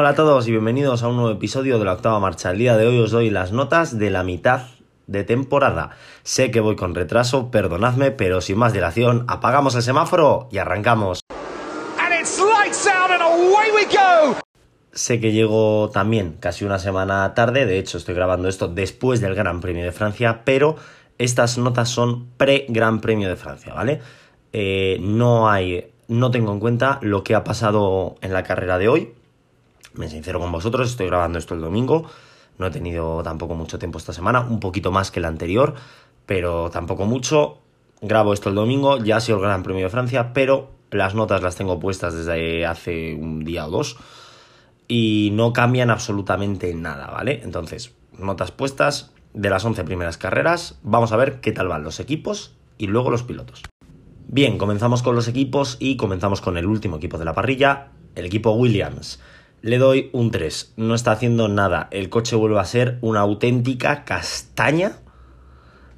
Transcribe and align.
Hola 0.00 0.10
a 0.10 0.14
todos 0.14 0.46
y 0.46 0.52
bienvenidos 0.52 1.02
a 1.02 1.08
un 1.08 1.16
nuevo 1.16 1.32
episodio 1.32 1.80
de 1.80 1.84
la 1.84 1.94
octava 1.94 2.20
marcha. 2.20 2.52
El 2.52 2.58
día 2.58 2.76
de 2.76 2.86
hoy 2.86 3.00
os 3.00 3.10
doy 3.10 3.30
las 3.30 3.50
notas 3.50 3.98
de 3.98 4.10
la 4.10 4.22
mitad 4.22 4.62
de 5.08 5.24
temporada. 5.24 5.90
Sé 6.22 6.52
que 6.52 6.60
voy 6.60 6.76
con 6.76 6.94
retraso, 6.94 7.50
perdonadme, 7.50 8.12
pero 8.12 8.40
sin 8.40 8.58
más 8.58 8.72
dilación, 8.72 9.24
apagamos 9.26 9.74
el 9.74 9.82
semáforo 9.82 10.48
y 10.52 10.58
arrancamos. 10.58 11.18
Sé 14.92 15.18
que 15.18 15.32
llego 15.32 15.90
también 15.92 16.36
casi 16.38 16.64
una 16.64 16.78
semana 16.78 17.34
tarde, 17.34 17.66
de 17.66 17.80
hecho 17.80 17.98
estoy 17.98 18.14
grabando 18.14 18.46
esto 18.46 18.68
después 18.68 19.20
del 19.20 19.34
Gran 19.34 19.60
Premio 19.60 19.82
de 19.82 19.90
Francia, 19.90 20.42
pero 20.44 20.76
estas 21.18 21.58
notas 21.58 21.88
son 21.88 22.28
pre-Gran 22.36 23.00
Premio 23.00 23.28
de 23.28 23.34
Francia, 23.34 23.74
¿vale? 23.74 24.00
Eh, 24.52 24.98
no 25.00 25.50
hay, 25.50 25.90
no 26.06 26.30
tengo 26.30 26.52
en 26.52 26.60
cuenta 26.60 27.00
lo 27.02 27.24
que 27.24 27.34
ha 27.34 27.42
pasado 27.42 28.14
en 28.20 28.32
la 28.32 28.44
carrera 28.44 28.78
de 28.78 28.86
hoy. 28.86 29.17
Me 29.98 30.08
sincero 30.08 30.38
con 30.38 30.52
vosotros, 30.52 30.90
estoy 30.90 31.08
grabando 31.08 31.40
esto 31.40 31.54
el 31.54 31.60
domingo. 31.60 32.08
No 32.56 32.68
he 32.68 32.70
tenido 32.70 33.20
tampoco 33.24 33.56
mucho 33.56 33.80
tiempo 33.80 33.98
esta 33.98 34.12
semana, 34.12 34.42
un 34.42 34.60
poquito 34.60 34.92
más 34.92 35.10
que 35.10 35.18
el 35.18 35.24
anterior, 35.24 35.74
pero 36.24 36.70
tampoco 36.70 37.04
mucho. 37.04 37.58
Grabo 38.00 38.32
esto 38.32 38.48
el 38.48 38.54
domingo, 38.54 38.98
ya 38.98 39.16
ha 39.16 39.20
sido 39.20 39.38
el 39.38 39.44
Gran 39.44 39.64
Premio 39.64 39.82
de 39.82 39.90
Francia, 39.90 40.32
pero 40.32 40.70
las 40.92 41.16
notas 41.16 41.42
las 41.42 41.56
tengo 41.56 41.80
puestas 41.80 42.14
desde 42.14 42.64
hace 42.64 43.16
un 43.16 43.44
día 43.44 43.66
o 43.66 43.70
dos 43.70 43.96
y 44.86 45.30
no 45.32 45.52
cambian 45.52 45.90
absolutamente 45.90 46.72
nada, 46.74 47.08
¿vale? 47.08 47.40
Entonces, 47.42 47.92
notas 48.16 48.52
puestas 48.52 49.12
de 49.34 49.50
las 49.50 49.64
11 49.64 49.82
primeras 49.82 50.16
carreras. 50.16 50.78
Vamos 50.84 51.10
a 51.10 51.16
ver 51.16 51.40
qué 51.40 51.50
tal 51.50 51.66
van 51.66 51.82
los 51.82 51.98
equipos 51.98 52.54
y 52.78 52.86
luego 52.86 53.10
los 53.10 53.24
pilotos. 53.24 53.64
Bien, 54.28 54.58
comenzamos 54.58 55.02
con 55.02 55.16
los 55.16 55.26
equipos 55.26 55.76
y 55.80 55.96
comenzamos 55.96 56.40
con 56.40 56.56
el 56.56 56.66
último 56.66 56.98
equipo 56.98 57.18
de 57.18 57.24
la 57.24 57.34
parrilla, 57.34 57.88
el 58.14 58.26
equipo 58.26 58.52
Williams. 58.52 59.18
Le 59.60 59.78
doy 59.78 60.08
un 60.12 60.30
3, 60.30 60.74
no 60.76 60.94
está 60.94 61.10
haciendo 61.10 61.48
nada, 61.48 61.88
el 61.90 62.10
coche 62.10 62.36
vuelve 62.36 62.60
a 62.60 62.64
ser 62.64 62.98
una 63.00 63.20
auténtica 63.20 64.04
castaña, 64.04 64.98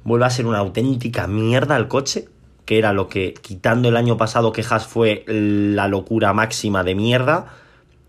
vuelve 0.03 0.25
a 0.25 0.31
ser 0.31 0.47
una 0.47 0.57
auténtica 0.57 1.27
mierda 1.27 1.77
el 1.77 1.87
coche, 1.87 2.27
que 2.65 2.79
era 2.79 2.91
lo 2.91 3.07
que, 3.07 3.35
quitando 3.35 3.89
el 3.89 3.97
año 3.97 4.17
pasado 4.17 4.51
que 4.51 4.65
Haas 4.67 4.87
fue 4.87 5.23
la 5.27 5.87
locura 5.87 6.33
máxima 6.33 6.83
de 6.83 6.95
mierda, 6.95 7.53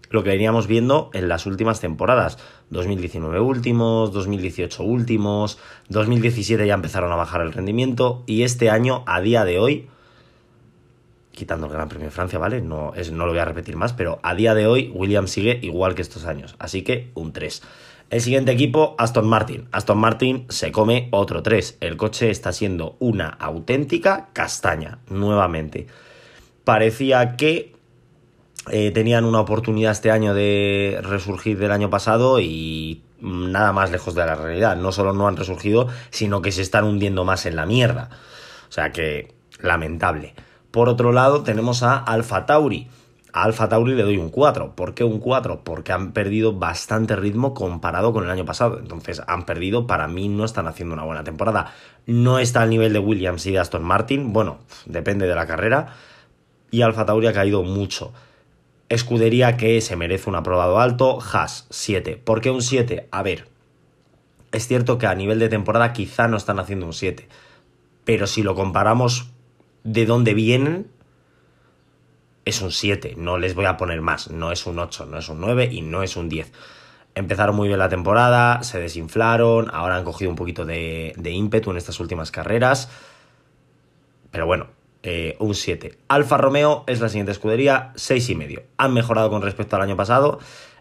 lo 0.08 0.22
que 0.22 0.30
veníamos 0.30 0.66
viendo 0.66 1.10
en 1.12 1.28
las 1.28 1.44
últimas 1.44 1.80
temporadas. 1.80 2.38
2019 2.70 3.40
últimos, 3.40 4.10
2018 4.12 4.82
últimos, 4.82 5.58
2017 5.90 6.66
ya 6.66 6.74
empezaron 6.74 7.12
a 7.12 7.16
bajar 7.16 7.42
el 7.42 7.52
rendimiento 7.52 8.22
y 8.26 8.44
este 8.44 8.70
año, 8.70 9.04
a 9.06 9.20
día 9.20 9.44
de 9.44 9.58
hoy, 9.58 9.88
quitando 11.32 11.66
el 11.66 11.72
Gran 11.72 11.88
Premio 11.88 12.06
de 12.06 12.12
Francia, 12.12 12.38
¿vale? 12.38 12.60
No, 12.60 12.92
es, 12.94 13.10
no 13.10 13.26
lo 13.26 13.32
voy 13.32 13.40
a 13.40 13.44
repetir 13.44 13.76
más, 13.76 13.92
pero 13.92 14.20
a 14.22 14.34
día 14.34 14.54
de 14.54 14.66
hoy 14.66 14.92
Williams 14.94 15.30
sigue 15.30 15.58
igual 15.62 15.94
que 15.94 16.02
estos 16.02 16.26
años, 16.26 16.54
así 16.58 16.82
que 16.82 17.10
un 17.14 17.32
3. 17.32 17.62
El 18.10 18.20
siguiente 18.20 18.52
equipo, 18.52 18.94
Aston 18.98 19.26
Martin. 19.26 19.68
Aston 19.72 19.96
Martin 19.96 20.44
se 20.50 20.70
come 20.70 21.08
otro 21.12 21.42
3. 21.42 21.78
El 21.80 21.96
coche 21.96 22.30
está 22.30 22.52
siendo 22.52 22.96
una 22.98 23.28
auténtica 23.28 24.28
castaña, 24.34 24.98
nuevamente. 25.08 25.86
Parecía 26.62 27.36
que 27.36 27.74
eh, 28.70 28.90
tenían 28.90 29.24
una 29.24 29.40
oportunidad 29.40 29.92
este 29.92 30.10
año 30.10 30.34
de 30.34 31.00
resurgir 31.02 31.58
del 31.58 31.72
año 31.72 31.88
pasado 31.88 32.38
y 32.38 33.02
nada 33.22 33.72
más 33.72 33.90
lejos 33.90 34.14
de 34.14 34.26
la 34.26 34.34
realidad. 34.34 34.76
No 34.76 34.92
solo 34.92 35.14
no 35.14 35.26
han 35.26 35.38
resurgido, 35.38 35.88
sino 36.10 36.42
que 36.42 36.52
se 36.52 36.60
están 36.60 36.84
hundiendo 36.84 37.24
más 37.24 37.46
en 37.46 37.56
la 37.56 37.64
mierda. 37.64 38.10
O 38.68 38.72
sea 38.72 38.92
que, 38.92 39.32
lamentable. 39.60 40.34
Por 40.72 40.88
otro 40.88 41.12
lado, 41.12 41.42
tenemos 41.42 41.82
a 41.82 41.98
Alfa 41.98 42.46
Tauri. 42.46 42.88
A 43.34 43.44
Alfa 43.44 43.68
Tauri 43.68 43.94
le 43.94 44.02
doy 44.02 44.16
un 44.16 44.30
4. 44.30 44.74
¿Por 44.74 44.94
qué 44.94 45.04
un 45.04 45.18
4? 45.18 45.64
Porque 45.64 45.92
han 45.92 46.12
perdido 46.12 46.54
bastante 46.54 47.14
ritmo 47.14 47.52
comparado 47.52 48.14
con 48.14 48.24
el 48.24 48.30
año 48.30 48.46
pasado. 48.46 48.78
Entonces, 48.78 49.22
han 49.26 49.44
perdido, 49.44 49.86
para 49.86 50.08
mí 50.08 50.28
no 50.28 50.46
están 50.46 50.66
haciendo 50.66 50.94
una 50.94 51.04
buena 51.04 51.24
temporada. 51.24 51.74
No 52.06 52.38
está 52.38 52.62
al 52.62 52.70
nivel 52.70 52.94
de 52.94 52.98
Williams 52.98 53.44
y 53.44 53.52
de 53.52 53.58
Aston 53.58 53.84
Martin. 53.84 54.32
Bueno, 54.32 54.60
depende 54.86 55.26
de 55.26 55.34
la 55.34 55.46
carrera. 55.46 55.94
Y 56.70 56.80
Alfa 56.80 57.04
Tauri 57.04 57.26
ha 57.26 57.34
caído 57.34 57.62
mucho. 57.62 58.14
Escudería 58.88 59.58
que 59.58 59.78
se 59.82 59.94
merece 59.96 60.30
un 60.30 60.36
aprobado 60.36 60.80
alto. 60.80 61.18
Haas, 61.20 61.66
7. 61.68 62.16
¿Por 62.16 62.40
qué 62.40 62.50
un 62.50 62.62
7? 62.62 63.08
A 63.10 63.22
ver, 63.22 63.46
es 64.52 64.66
cierto 64.68 64.96
que 64.96 65.06
a 65.06 65.14
nivel 65.14 65.38
de 65.38 65.50
temporada 65.50 65.92
quizá 65.92 66.28
no 66.28 66.38
están 66.38 66.58
haciendo 66.58 66.86
un 66.86 66.94
7. 66.94 67.28
Pero 68.04 68.26
si 68.26 68.42
lo 68.42 68.54
comparamos 68.54 69.31
de 69.84 70.06
dónde 70.06 70.34
vienen, 70.34 70.90
es 72.44 72.60
un 72.60 72.72
7, 72.72 73.14
no 73.16 73.38
les 73.38 73.54
voy 73.54 73.66
a 73.66 73.76
poner 73.76 74.00
más, 74.00 74.30
no 74.30 74.52
es 74.52 74.66
un 74.66 74.78
8, 74.78 75.06
no 75.06 75.18
es 75.18 75.28
un 75.28 75.40
9 75.40 75.68
y 75.70 75.82
no 75.82 76.02
es 76.02 76.16
un 76.16 76.28
10. 76.28 76.52
Empezaron 77.14 77.54
muy 77.54 77.68
bien 77.68 77.78
la 77.78 77.88
temporada, 77.88 78.62
se 78.62 78.78
desinflaron, 78.78 79.70
ahora 79.72 79.96
han 79.96 80.04
cogido 80.04 80.30
un 80.30 80.36
poquito 80.36 80.64
de, 80.64 81.14
ímpetu 81.22 81.70
en 81.70 81.76
estas 81.76 82.00
últimas 82.00 82.30
carreras, 82.30 82.88
pero 84.30 84.46
bueno, 84.46 84.68
eh, 85.02 85.36
un 85.38 85.54
7. 85.54 85.98
Alfa 86.08 86.38
Romeo 86.38 86.84
es 86.86 87.00
la 87.00 87.08
siguiente 87.08 87.32
escudería, 87.32 87.92
6 87.96 88.30
y 88.30 88.34
medio. 88.34 88.62
Han 88.78 88.94
mejorado 88.94 89.30
con 89.30 89.42
respecto 89.42 89.76
al 89.76 89.82
año 89.82 89.96
pasado, 89.96 90.38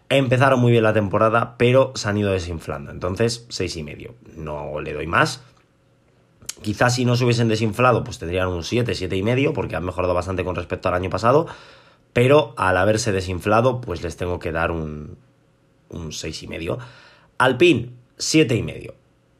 empezaron 0.08 0.58
muy 0.58 0.72
bien 0.72 0.84
la 0.84 0.92
temporada, 0.92 1.56
pero 1.58 1.92
se 1.94 2.08
han 2.08 2.16
ido 2.16 2.32
desinflando, 2.32 2.90
entonces 2.90 3.46
6 3.50 3.76
y 3.76 3.82
medio. 3.82 4.14
No 4.36 4.80
le 4.80 4.94
doy 4.94 5.06
más, 5.06 5.42
Quizás 6.62 6.94
si 6.94 7.04
no 7.04 7.16
se 7.16 7.24
hubiesen 7.24 7.48
desinflado, 7.48 8.04
pues 8.04 8.18
tendrían 8.18 8.48
un 8.48 8.64
7, 8.64 8.94
7 8.94 9.16
y 9.16 9.22
medio, 9.22 9.52
porque 9.52 9.76
han 9.76 9.84
mejorado 9.84 10.14
bastante 10.14 10.44
con 10.44 10.56
respecto 10.56 10.88
al 10.88 10.94
año 10.94 11.10
pasado. 11.10 11.46
Pero 12.12 12.54
al 12.56 12.76
haberse 12.76 13.12
desinflado, 13.12 13.80
pues 13.80 14.02
les 14.02 14.16
tengo 14.16 14.38
que 14.38 14.52
dar 14.52 14.70
un, 14.70 15.16
un 15.88 16.12
6 16.12 16.42
y 16.42 16.46
medio. 16.46 16.78
Alpine, 17.38 17.90
7 18.18 18.54
y 18.54 18.62
medio. 18.62 18.94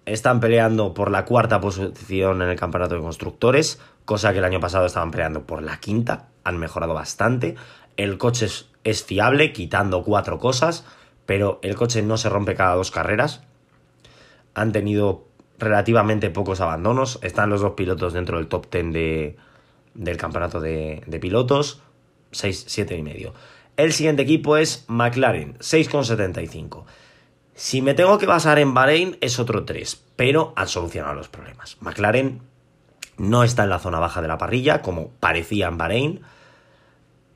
Están 0.06 0.40
peleando 0.40 0.94
por 0.94 1.10
la 1.10 1.24
cuarta 1.24 1.60
posición 1.60 2.42
en 2.42 2.48
el 2.48 2.58
campeonato 2.58 2.96
de 2.96 3.00
constructores, 3.00 3.78
cosa 4.04 4.32
que 4.32 4.38
el 4.38 4.44
año 4.44 4.60
pasado 4.60 4.86
estaban 4.86 5.10
peleando 5.10 5.46
por 5.46 5.62
la 5.62 5.78
quinta. 5.78 6.28
Han 6.44 6.58
mejorado 6.58 6.94
bastante. 6.94 7.54
El 7.96 8.18
coche 8.18 8.46
es, 8.46 8.68
es 8.84 9.04
fiable, 9.04 9.52
quitando 9.52 10.02
cuatro 10.02 10.38
cosas, 10.38 10.84
pero 11.26 11.60
el 11.62 11.76
coche 11.76 12.02
no 12.02 12.16
se 12.16 12.28
rompe 12.28 12.54
cada 12.54 12.74
dos 12.74 12.90
carreras. 12.90 13.42
Han 14.54 14.72
tenido 14.72 15.24
relativamente 15.62 16.30
pocos 16.30 16.60
abandonos. 16.60 17.18
Están 17.22 17.48
los 17.48 17.60
dos 17.60 17.72
pilotos 17.72 18.12
dentro 18.12 18.38
del 18.38 18.48
top 18.48 18.66
10 18.70 18.92
de, 18.92 19.36
del 19.94 20.16
campeonato 20.16 20.60
de, 20.60 21.18
pilotos. 21.20 21.80
6, 22.32 22.64
7 22.66 22.96
y 22.96 23.02
medio. 23.02 23.32
El 23.76 23.92
siguiente 23.92 24.22
equipo 24.22 24.56
es 24.56 24.84
McLaren, 24.88 25.58
6,75. 25.58 26.84
Si 27.54 27.82
me 27.82 27.94
tengo 27.94 28.18
que 28.18 28.26
basar 28.26 28.58
en 28.58 28.74
Bahrein 28.74 29.16
es 29.20 29.38
otro 29.38 29.64
3, 29.64 30.02
pero 30.16 30.52
han 30.56 30.68
solucionado 30.68 31.14
los 31.14 31.28
problemas. 31.28 31.76
McLaren 31.80 32.40
no 33.18 33.44
está 33.44 33.64
en 33.64 33.70
la 33.70 33.78
zona 33.78 33.98
baja 33.98 34.20
de 34.20 34.28
la 34.28 34.38
parrilla, 34.38 34.82
como 34.82 35.10
parecía 35.20 35.68
en 35.68 35.78
Bahrein. 35.78 36.20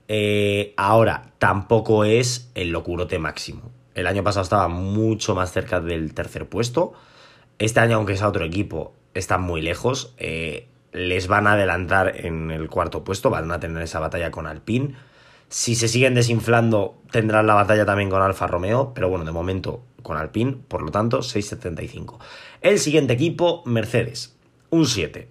Eh, 0.08 0.74
ahora, 0.76 1.32
tampoco 1.38 2.04
es 2.04 2.50
el 2.54 2.70
locurote 2.70 3.18
máximo. 3.18 3.70
El 3.94 4.06
año 4.06 4.24
pasado 4.24 4.42
estaba 4.42 4.68
mucho 4.68 5.34
más 5.34 5.52
cerca 5.52 5.80
del 5.80 6.12
tercer 6.14 6.48
puesto. 6.48 6.94
Este 7.58 7.80
año, 7.80 7.96
aunque 7.96 8.16
sea 8.16 8.28
otro 8.28 8.44
equipo, 8.44 8.92
están 9.14 9.42
muy 9.42 9.62
lejos. 9.62 10.14
Eh, 10.18 10.68
les 10.92 11.26
van 11.26 11.46
a 11.46 11.52
adelantar 11.52 12.24
en 12.24 12.50
el 12.50 12.68
cuarto 12.68 13.04
puesto, 13.04 13.30
van 13.30 13.50
a 13.50 13.60
tener 13.60 13.82
esa 13.82 14.00
batalla 14.00 14.30
con 14.30 14.46
Alpine. 14.46 14.94
Si 15.48 15.74
se 15.74 15.88
siguen 15.88 16.14
desinflando, 16.14 16.96
tendrán 17.10 17.46
la 17.46 17.54
batalla 17.54 17.86
también 17.86 18.10
con 18.10 18.22
Alfa 18.22 18.46
Romeo, 18.46 18.92
pero 18.94 19.08
bueno, 19.08 19.24
de 19.24 19.32
momento 19.32 19.82
con 20.02 20.16
Alpine, 20.16 20.56
por 20.68 20.82
lo 20.82 20.90
tanto, 20.90 21.20
6.75. 21.20 22.18
El 22.60 22.78
siguiente 22.78 23.12
equipo, 23.12 23.62
Mercedes, 23.64 24.36
un 24.70 24.86
7. 24.86 25.28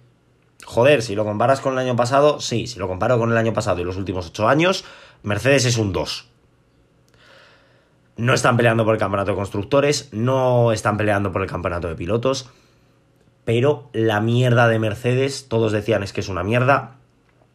Joder, 0.64 1.02
si 1.02 1.14
lo 1.14 1.24
comparas 1.24 1.60
con 1.60 1.74
el 1.74 1.78
año 1.78 1.96
pasado, 1.96 2.40
sí, 2.40 2.66
si 2.66 2.78
lo 2.78 2.88
comparo 2.88 3.18
con 3.18 3.30
el 3.30 3.36
año 3.36 3.52
pasado 3.52 3.80
y 3.80 3.84
los 3.84 3.96
últimos 3.96 4.28
8 4.28 4.48
años, 4.48 4.84
Mercedes 5.22 5.64
es 5.64 5.78
un 5.78 5.92
2. 5.92 6.28
No 8.16 8.32
están 8.32 8.56
peleando 8.56 8.84
por 8.84 8.94
el 8.94 9.00
campeonato 9.00 9.32
de 9.32 9.36
constructores, 9.36 10.08
no 10.12 10.72
están 10.72 10.96
peleando 10.96 11.32
por 11.32 11.42
el 11.42 11.48
campeonato 11.48 11.88
de 11.88 11.94
pilotos, 11.94 12.50
pero 13.44 13.90
la 13.92 14.20
mierda 14.20 14.68
de 14.68 14.78
Mercedes, 14.78 15.48
todos 15.48 15.72
decían 15.72 16.02
es 16.02 16.12
que 16.12 16.20
es 16.20 16.28
una 16.28 16.42
mierda. 16.42 16.96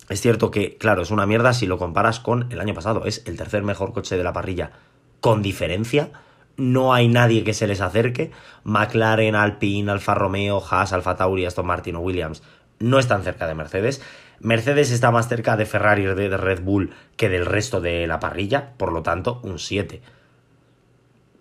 Es 0.08 0.22
cierto 0.22 0.52
que, 0.52 0.78
claro, 0.78 1.02
es 1.02 1.12
una 1.12 1.26
mierda 1.26 1.54
si 1.54 1.66
lo 1.66 1.78
comparas 1.78 2.20
con 2.20 2.52
el 2.52 2.60
año 2.60 2.74
pasado. 2.74 3.06
Es 3.06 3.24
el 3.26 3.38
tercer 3.38 3.64
mejor 3.64 3.92
coche 3.92 4.18
de 4.18 4.24
la 4.24 4.34
parrilla 4.34 4.72
con 5.20 5.42
diferencia. 5.42 6.12
No 6.58 6.94
hay 6.94 7.08
nadie 7.08 7.44
que 7.44 7.54
se 7.54 7.66
les 7.66 7.82
acerque. 7.82 8.32
McLaren, 8.64 9.36
Alpine, 9.36 9.92
Alfa 9.92 10.14
Romeo, 10.14 10.62
Haas, 10.70 10.94
Alfa 10.94 11.16
Tauri, 11.16 11.46
Aston 11.46 11.66
Martin 11.66 11.96
o 11.96 12.02
Williams 12.02 12.44
no 12.82 13.00
están 13.00 13.24
cerca 13.24 13.48
de 13.48 13.56
Mercedes. 13.56 14.02
Mercedes 14.40 14.92
está 14.92 15.12
más 15.12 15.30
cerca 15.30 15.56
de 15.56 15.66
Ferrari 15.66 16.04
de 16.04 16.36
Red 16.36 16.62
Bull 16.62 16.92
que 17.16 17.30
del 17.30 17.46
resto 17.46 17.80
de 17.80 18.08
la 18.08 18.20
parrilla, 18.20 18.74
por 18.78 18.92
lo 18.92 19.04
tanto, 19.04 19.40
un 19.44 19.60
7 19.60 20.02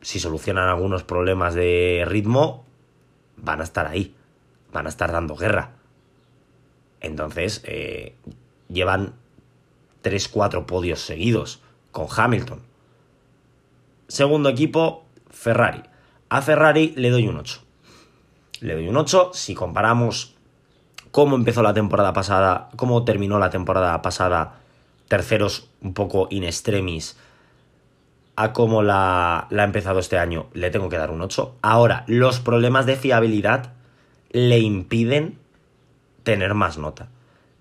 si 0.01 0.21
solucionan 0.21 0.69
algunos 0.69 1.03
problemas 1.03 1.55
de 1.55 2.05
ritmo, 2.07 2.65
van 3.37 3.61
a 3.61 3.65
estar 3.65 3.87
ahí, 3.87 4.15
van 4.73 4.87
a 4.87 4.89
estar 4.89 5.13
dando 5.13 5.37
guerra. 5.37 5.73
Entonces, 7.01 7.63
eh, 7.65 8.15
llevan 8.69 9.15
3-4 10.03 10.67
podios 10.67 11.01
seguidos 11.01 11.63
con 11.93 12.07
Hamilton. 12.15 12.61
Segundo 14.09 14.49
equipo, 14.49 15.05
Ferrari. 15.31 15.83
A 16.29 16.43
Ferrari 16.43 16.93
le 16.97 17.11
doy 17.11 17.27
un 17.29 17.39
8. 17.39 17.61
Le 18.61 18.75
doy 18.75 18.89
un 18.89 18.97
8 18.97 19.31
si 19.35 19.55
comparamos 19.55 20.35
cómo 21.11 21.37
empezó 21.37 21.63
la 21.63 21.75
temporada 21.75 22.13
pasada, 22.13 22.69
cómo 22.77 23.05
terminó 23.05 23.39
la 23.39 23.51
temporada 23.51 24.01
pasada, 24.03 24.61
terceros 25.09 25.69
un 25.81 25.95
poco 25.95 26.29
in 26.31 26.45
extremis, 26.45 27.17
a 28.41 28.55
cómo 28.55 28.83
la, 28.83 29.49
ha 29.51 29.65
empezado 29.65 29.99
este 29.99 30.17
año, 30.17 30.49
le 30.55 30.71
tengo 30.71 30.89
que 30.89 30.97
dar 30.97 31.11
un 31.11 31.21
8. 31.21 31.57
Ahora, 31.61 32.05
los 32.07 32.41
problemas 32.41 32.87
de 32.87 32.97
fiabilidad 32.97 33.75
le 34.31 34.61
impiden 34.61 35.39
tener 36.23 36.55
más 36.55 36.79
nota. 36.79 37.11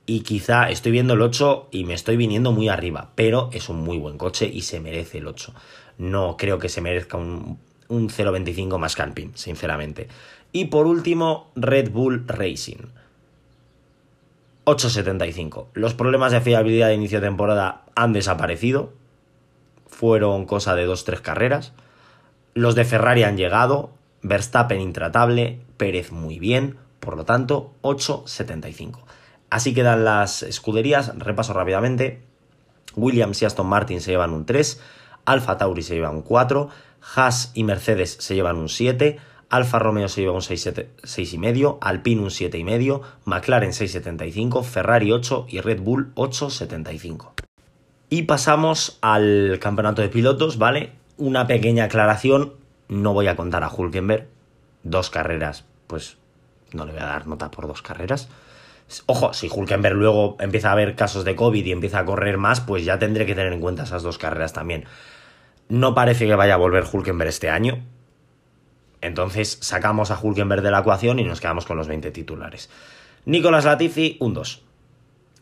Y 0.05 0.21
quizá 0.21 0.69
estoy 0.69 0.93
viendo 0.93 1.15
el 1.15 1.21
8 1.21 1.67
y 1.71 1.83
me 1.83 1.93
estoy 1.93 2.15
viniendo 2.15 2.53
muy 2.53 2.69
arriba, 2.69 3.11
pero 3.15 3.49
es 3.51 3.67
un 3.67 3.81
muy 3.81 3.97
buen 3.97 4.17
coche 4.17 4.49
y 4.51 4.61
se 4.61 4.79
merece 4.79 5.17
el 5.17 5.27
8. 5.27 5.53
No 5.97 6.37
creo 6.37 6.59
que 6.59 6.69
se 6.69 6.79
merezca 6.79 7.17
un, 7.17 7.59
un 7.89 8.09
0.25 8.09 8.77
más 8.77 8.95
camping, 8.95 9.31
sinceramente. 9.35 10.07
Y 10.53 10.65
por 10.65 10.87
último, 10.87 11.51
Red 11.57 11.91
Bull 11.91 12.25
Racing. 12.25 12.87
8.75. 14.63 15.67
Los 15.73 15.93
problemas 15.93 16.31
de 16.31 16.39
fiabilidad 16.39 16.87
de 16.87 16.95
inicio 16.95 17.19
de 17.19 17.27
temporada 17.27 17.83
han 17.95 18.13
desaparecido. 18.13 18.93
Fueron 19.89 20.45
cosa 20.45 20.75
de 20.75 20.87
2-3 20.87 21.21
carreras. 21.21 21.73
Los 22.53 22.75
de 22.75 22.85
Ferrari 22.85 23.23
han 23.23 23.37
llegado. 23.37 23.91
Verstappen 24.21 24.79
intratable. 24.79 25.59
Pérez 25.77 26.11
muy 26.11 26.39
bien. 26.39 26.77
Por 26.99 27.17
lo 27.17 27.25
tanto, 27.25 27.73
8.75. 27.81 28.99
Así 29.49 29.73
quedan 29.73 30.05
las 30.05 30.43
escuderías. 30.43 31.11
Repaso 31.17 31.53
rápidamente. 31.53 32.21
Williams 32.95 33.41
y 33.41 33.45
Aston 33.45 33.67
Martin 33.67 33.99
se 33.99 34.11
llevan 34.11 34.31
un 34.31 34.45
3. 34.45 34.81
Alfa 35.25 35.57
Tauri 35.57 35.83
se 35.83 35.95
lleva 35.95 36.09
un 36.09 36.21
4. 36.21 36.69
Haas 37.15 37.51
y 37.53 37.63
Mercedes 37.63 38.17
se 38.19 38.35
llevan 38.35 38.57
un 38.57 38.69
7. 38.69 39.19
Alfa 39.49 39.79
Romeo 39.79 40.07
se 40.07 40.21
lleva 40.21 40.33
un 40.33 40.41
6,5, 40.41 41.79
Alpine 41.81 42.21
un 42.21 42.29
7,5, 42.29 43.01
McLaren 43.25 43.71
6,75, 43.71 44.63
Ferrari 44.63 45.11
8 45.11 45.47
y 45.49 45.59
Red 45.61 45.81
Bull 45.81 46.13
8,75. 46.13 47.48
Y 48.09 48.23
pasamos 48.23 48.97
al 49.01 49.59
campeonato 49.61 50.01
de 50.01 50.09
pilotos, 50.09 50.57
¿vale? 50.57 50.91
Una 51.17 51.47
pequeña 51.47 51.85
aclaración, 51.85 52.53
no 52.87 53.13
voy 53.13 53.27
a 53.27 53.35
contar 53.35 53.63
a 53.63 53.69
Hulkenberg, 53.69 54.27
dos 54.83 55.09
carreras, 55.09 55.65
pues 55.87 56.17
no 56.73 56.85
le 56.85 56.93
voy 56.93 57.01
a 57.01 57.05
dar 57.05 57.27
nota 57.27 57.51
por 57.51 57.67
dos 57.67 57.81
carreras. 57.81 58.29
Ojo, 59.05 59.33
si 59.33 59.49
Hulkenberg 59.53 59.95
luego 59.95 60.37
empieza 60.39 60.69
a 60.69 60.71
haber 60.71 60.95
casos 60.95 61.23
de 61.23 61.35
COVID 61.35 61.63
y 61.63 61.71
empieza 61.71 61.99
a 61.99 62.05
correr 62.05 62.37
más, 62.37 62.61
pues 62.61 62.83
ya 62.85 62.97
tendré 62.97 63.25
que 63.27 63.35
tener 63.35 63.53
en 63.53 63.61
cuenta 63.61 63.83
esas 63.83 64.01
dos 64.01 64.17
carreras 64.17 64.53
también. 64.53 64.85
No 65.67 65.93
parece 65.93 66.25
que 66.25 66.33
vaya 66.33 66.55
a 66.55 66.57
volver 66.57 66.85
Hulkenberg 66.91 67.29
este 67.29 67.49
año, 67.51 67.83
entonces 69.01 69.59
sacamos 69.61 70.11
a 70.11 70.19
Hulkenberg 70.19 70.61
de 70.61 70.71
la 70.71 70.79
ecuación 70.79 71.19
y 71.19 71.23
nos 71.23 71.39
quedamos 71.39 71.65
con 71.65 71.77
los 71.77 71.87
20 71.87 72.11
titulares. 72.11 72.69
Nicolás 73.25 73.65
Latifi, 73.65 74.17
un 74.19 74.33
2. 74.33 74.63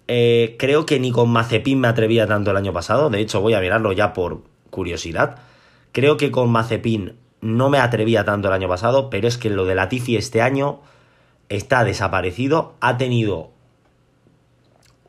Eh, 0.08 0.56
creo 0.58 0.86
que 0.86 1.00
ni 1.00 1.12
con 1.12 1.30
Mazepin 1.30 1.80
me 1.80 1.88
atrevía 1.88 2.28
tanto 2.28 2.52
el 2.52 2.58
año 2.58 2.74
pasado. 2.74 3.10
De 3.10 3.20
hecho, 3.20 3.42
voy 3.42 3.54
a 3.54 3.60
mirarlo 3.60 3.92
ya 3.92 4.14
por 4.14 4.42
curiosidad. 4.70 5.38
Creo 5.92 6.18
que 6.18 6.32
con 6.32 6.50
Mazepin 6.50 7.16
no 7.42 7.70
me 7.70 7.80
atrevía 7.80 8.26
tanto 8.26 8.48
el 8.48 8.54
año 8.54 8.68
pasado, 8.68 9.10
pero 9.10 9.28
es 9.28 9.38
que 9.38 9.50
lo 9.50 9.66
de 9.66 9.76
Latifi 9.76 10.16
este 10.16 10.42
año 10.42 10.82
está 11.50 11.84
desaparecido. 11.84 12.76
Ha 12.80 12.98
tenido 12.98 13.52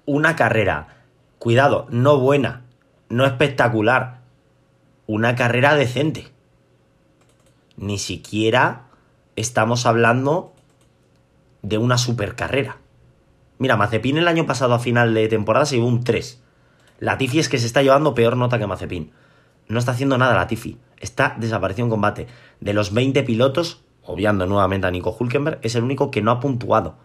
una 0.04 0.36
carrera, 0.36 1.04
cuidado, 1.38 1.86
no 1.90 2.18
buena, 2.18 2.62
no 3.08 3.26
espectacular, 3.26 4.18
una 5.06 5.34
carrera 5.34 5.74
decente 5.74 6.28
ni 7.78 7.98
siquiera 7.98 8.86
estamos 9.36 9.86
hablando 9.86 10.52
de 11.62 11.78
una 11.78 11.96
supercarrera. 11.96 12.78
Mira, 13.58 13.76
Mazepin 13.76 14.18
el 14.18 14.28
año 14.28 14.46
pasado 14.46 14.74
a 14.74 14.78
final 14.78 15.14
de 15.14 15.28
temporada 15.28 15.66
se 15.66 15.76
llevó 15.76 15.88
un 15.88 16.04
3. 16.04 16.40
Latifi 17.00 17.40
es 17.40 17.48
que 17.48 17.58
se 17.58 17.66
está 17.66 17.82
llevando 17.82 18.14
peor 18.14 18.36
nota 18.36 18.58
que 18.58 18.66
Mazepin. 18.66 19.12
No 19.68 19.78
está 19.78 19.92
haciendo 19.92 20.16
nada 20.18 20.34
Latifi. 20.34 20.78
Está 20.98 21.36
desaparecido 21.38 21.86
en 21.86 21.90
combate. 21.90 22.26
De 22.60 22.72
los 22.72 22.94
20 22.94 23.22
pilotos, 23.24 23.82
obviando 24.04 24.46
nuevamente 24.46 24.86
a 24.86 24.90
Nico 24.90 25.16
Hulkenberg, 25.18 25.58
es 25.62 25.74
el 25.74 25.84
único 25.84 26.10
que 26.10 26.22
no 26.22 26.30
ha 26.30 26.40
puntuado. 26.40 26.96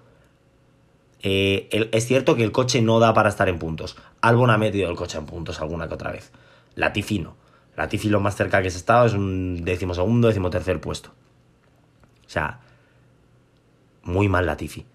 Eh, 1.22 1.90
es 1.92 2.06
cierto 2.06 2.36
que 2.36 2.44
el 2.44 2.52
coche 2.52 2.82
no 2.82 3.00
da 3.00 3.14
para 3.14 3.30
estar 3.30 3.50
en 3.50 3.60
puntos. 3.60 3.98
Albon 4.22 4.50
ha 4.50 4.58
metido 4.58 4.90
el 4.90 4.96
coche 4.96 5.18
en 5.18 5.26
puntos 5.26 5.60
alguna 5.62 5.88
que 5.88 5.94
otra 5.94 6.12
vez. 6.12 6.32
Latifi 6.76 7.20
no. 7.20 7.36
Latifi 7.76 8.10
lo 8.10 8.20
más 8.20 8.36
cerca 8.36 8.62
que 8.62 8.70
se 8.70 8.78
ha 8.78 8.80
estado 8.80 9.06
es 9.06 9.14
un 9.14 9.64
décimo 9.64 9.94
segundo, 9.94 10.28
décimo 10.28 10.50
tercer 10.50 10.80
puesto. 10.80 11.10
O 12.26 12.30
sea, 12.30 12.60
muy 14.04 14.30
mal 14.30 14.46
Latifi. 14.46 14.86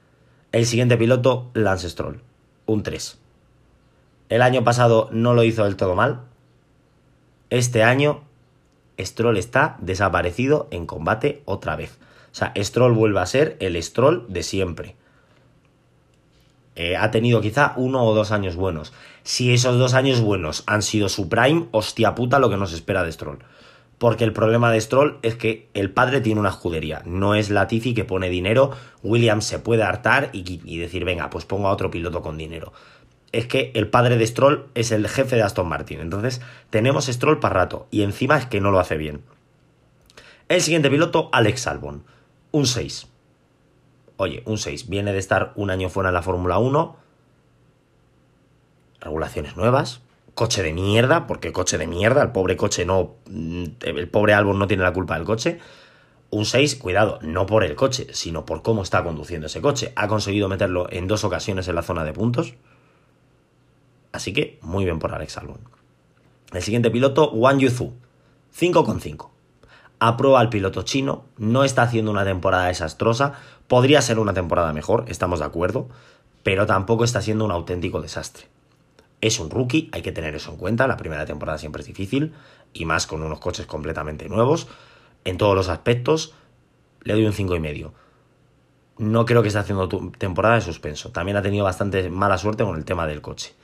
El 0.51 0.65
siguiente 0.65 0.97
piloto, 0.97 1.51
Lance 1.53 1.91
Stroll, 1.91 2.23
un 2.65 2.83
3. 2.83 3.19
El 4.31 4.41
año 4.41 4.65
pasado 4.65 5.11
no 5.13 5.35
lo 5.35 5.45
hizo 5.45 5.65
del 5.65 5.77
todo 5.77 5.95
mal. 5.95 6.23
Este 7.51 7.83
año, 7.83 8.23
Stroll 8.99 9.37
está 9.37 9.77
desaparecido 9.81 10.67
en 10.71 10.87
combate 10.87 11.43
otra 11.45 11.77
vez. 11.77 11.99
O 12.33 12.35
sea, 12.35 12.55
Stroll 12.57 12.95
vuelve 12.95 13.21
a 13.21 13.27
ser 13.27 13.59
el 13.61 13.83
Stroll 13.83 14.25
de 14.29 14.43
siempre. 14.43 14.97
Eh, 16.77 16.97
ha 16.97 17.11
tenido 17.11 17.43
quizá 17.43 17.75
uno 17.77 18.03
o 18.05 18.15
dos 18.15 18.33
años 18.33 18.57
buenos. 18.57 18.95
Si 19.25 19.53
esos 19.53 19.79
dos 19.79 19.93
años 19.93 20.23
buenos 20.23 20.65
han 20.67 20.81
sido 20.81 21.11
su 21.11 21.29
prime, 21.29 21.67
hostia 21.73 22.15
puta 22.15 22.39
lo 22.39 22.49
que 22.49 22.57
nos 22.57 22.73
espera 22.73 23.05
de 23.05 23.13
Stroll. 23.13 23.41
Porque 23.99 24.25
el 24.25 24.33
problema 24.33 24.71
de 24.71 24.81
Stroll 24.81 25.19
es 25.23 25.35
que 25.35 25.69
el 25.75 25.91
padre 25.91 26.21
tiene 26.21 26.41
una 26.41 26.51
escudería, 26.51 27.03
no 27.05 27.35
es 27.35 27.51
Latifi 27.51 27.95
que 27.95 28.05
pone 28.05 28.31
dinero, 28.31 28.71
Williams 29.03 29.45
se 29.45 29.59
puede 29.59 29.83
hartar 29.83 30.31
y, 30.33 30.61
y 30.65 30.79
decir, 30.79 31.05
venga, 31.05 31.31
pues 31.31 31.45
pongo 31.45 31.69
a 31.69 31.73
otro 31.73 31.91
piloto 31.91 32.23
con 32.23 32.39
dinero. 32.39 32.73
Es 33.33 33.47
que 33.47 33.73
el 33.75 33.89
padre 33.89 34.17
de 34.17 34.27
Stroll 34.27 34.69
es 34.75 34.93
el 34.93 35.09
jefe 35.09 35.37
de 35.37 35.43
Aston 35.43 35.69
Martin, 35.69 36.01
entonces 36.01 36.41
tenemos 36.71 37.07
Stroll 37.07 37.41
para 37.41 37.55
rato 37.55 37.89
y 37.91 38.03
encima 38.03 38.39
es 38.39 38.47
que 38.47 38.61
no 38.61 38.71
lo 38.71 38.79
hace 38.79 38.97
bien. 38.97 39.23
El 40.49 40.61
siguiente 40.63 40.91
piloto, 40.91 41.29
Alex 41.33 41.67
Albon, 41.67 42.05
un 42.53 42.67
6 42.67 43.09
Oye, 44.19 44.43
un 44.47 44.59
6. 44.59 44.89
Viene 44.89 45.13
de 45.13 45.21
estar 45.21 45.53
un 45.55 45.71
año 45.71 45.89
fuera 45.89 46.11
en 46.11 46.15
la 46.15 46.23
Fórmula 46.23 46.59
1. 46.59 46.97
Regulaciones 49.01 49.57
nuevas. 49.57 50.03
Coche 50.39 50.63
de 50.63 50.73
mierda, 50.73 51.27
porque 51.27 51.53
coche 51.53 51.79
de 51.79 51.89
mierda. 51.89 52.23
El 52.23 52.31
pobre 52.31 52.57
coche 52.57 52.87
no. 52.87 53.17
El 53.27 54.09
pobre 54.09 54.35
Albon 54.35 54.57
no 54.57 54.69
tiene 54.69 54.85
la 54.85 54.93
culpa 54.93 55.17
del 55.17 55.25
coche. 55.25 55.59
Un 56.31 56.45
6, 56.45 56.77
cuidado, 56.77 57.19
no 57.23 57.45
por 57.45 57.65
el 57.65 57.75
coche, 57.75 58.07
sino 58.13 58.47
por 58.47 58.63
cómo 58.63 58.85
está 58.85 59.03
conduciendo 59.03 59.49
ese 59.49 59.61
coche. 59.61 59.93
Ha 59.97 60.07
conseguido 60.07 60.49
meterlo 60.49 60.87
en 60.93 61.09
dos 61.09 61.25
ocasiones 61.25 61.67
en 61.67 61.75
la 61.75 61.83
zona 61.83 62.05
de 62.05 62.13
puntos. 62.13 62.55
Así 64.13 64.33
que 64.33 64.61
muy 64.63 64.85
bien 64.85 65.01
por 65.01 65.13
Alex 65.13 65.39
Albon. 65.39 65.59
El 66.53 66.63
siguiente 66.63 66.93
piloto, 66.93 67.33
Wang 67.33 67.59
Yuzu. 67.59 67.95
5,5 68.57 69.31
aprueba 69.99 70.39
al 70.39 70.51
piloto 70.51 70.83
chino, 70.83 71.25
no 71.37 71.65
está 71.65 71.83
haciendo 71.83 72.13
una 72.13 72.25
temporada 72.25 72.69
desastrosa, 72.69 73.33
podría 73.67 74.01
ser 74.01 74.21
una 74.21 74.33
temporada 74.33 74.73
mejor, 74.73 75.05
estamos 75.09 75.41
de 75.41 75.47
acuerdo, 75.47 75.89
pero 76.45 76.65
tampoco 76.65 77.03
está 77.03 77.21
siendo 77.23 77.45
un 77.45 77.51
auténtico 77.51 78.01
desastre. 78.01 78.47
Es 79.21 79.41
un 79.41 79.51
rookie, 79.51 79.91
hay 79.93 80.03
que 80.03 80.13
tener 80.13 80.35
eso 80.35 80.53
en 80.53 80.57
cuenta, 80.59 80.87
la 80.87 80.97
primera 80.97 81.27
temporada 81.27 81.59
siempre 81.59 81.83
es 81.83 81.89
difícil, 81.89 82.35
y 82.73 82.85
más 82.85 83.07
con 83.07 83.23
unos 83.23 83.41
coches 83.41 83.67
completamente 83.67 84.29
nuevos, 84.29 84.69
en 85.25 85.39
todos 85.39 85.55
los 85.57 85.69
aspectos, 85.69 86.35
le 87.03 87.15
doy 87.15 87.25
un 87.25 87.33
5,5. 87.33 87.93
No 88.99 89.25
creo 89.25 89.43
que 89.43 89.49
esté 89.49 89.61
haciendo 89.61 89.89
temporada 89.89 90.57
de 90.57 90.61
suspenso, 90.61 91.11
también 91.11 91.37
ha 91.37 91.43
tenido 91.43 91.65
bastante 91.65 92.09
mala 92.11 92.39
suerte 92.39 92.65
con 92.65 92.77
el 92.77 92.85
tema 92.85 93.07
del 93.07 93.21
coche. 93.21 93.55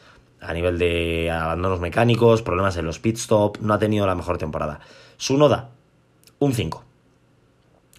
A 0.41 0.53
nivel 0.53 0.79
de 0.79 1.31
abandonos 1.31 1.81
mecánicos, 1.81 2.43
problemas 2.43 2.77
en 2.77 2.85
los 2.85 2.99
pit 2.99 3.17
stop, 3.17 3.59
no 3.61 3.75
ha 3.75 3.79
tenido 3.79 4.07
la 4.07 4.15
mejor 4.15 4.39
temporada. 4.39 4.81
Su 5.17 5.39
noda, 5.39 5.71
un 6.39 6.53
5. 6.53 6.85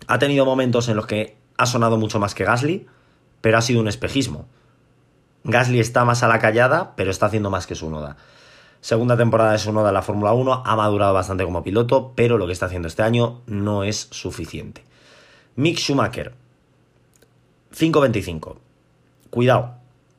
Ha 0.07 0.19
tenido 0.19 0.45
momentos 0.45 0.87
en 0.89 0.95
los 0.95 1.07
que 1.07 1.37
ha 1.57 1.65
sonado 1.65 1.97
mucho 1.97 2.19
más 2.19 2.35
que 2.35 2.43
Gasly, 2.43 2.85
pero 3.41 3.57
ha 3.57 3.61
sido 3.61 3.81
un 3.81 3.87
espejismo. 3.87 4.47
Gasly 5.45 5.79
está 5.79 6.05
más 6.05 6.23
a 6.23 6.27
la 6.27 6.39
callada, 6.39 6.93
pero 6.95 7.11
está 7.11 7.27
haciendo 7.27 7.51
más 7.51 7.67
que 7.67 7.75
su 7.75 7.89
noda. 7.89 8.17
Segunda 8.81 9.15
temporada 9.15 9.51
de 9.51 9.59
su 9.59 9.71
noda 9.71 9.89
en 9.89 9.93
la 9.93 10.01
Fórmula 10.01 10.33
1, 10.33 10.63
ha 10.65 10.75
madurado 10.75 11.13
bastante 11.13 11.43
como 11.43 11.63
piloto, 11.63 12.13
pero 12.15 12.37
lo 12.37 12.47
que 12.47 12.53
está 12.53 12.65
haciendo 12.65 12.87
este 12.87 13.03
año 13.03 13.41
no 13.45 13.83
es 13.83 14.07
suficiente. 14.11 14.83
Mick 15.55 15.77
Schumacher, 15.77 16.33
5.25. 17.75 18.57
Cuidado, 19.29 19.75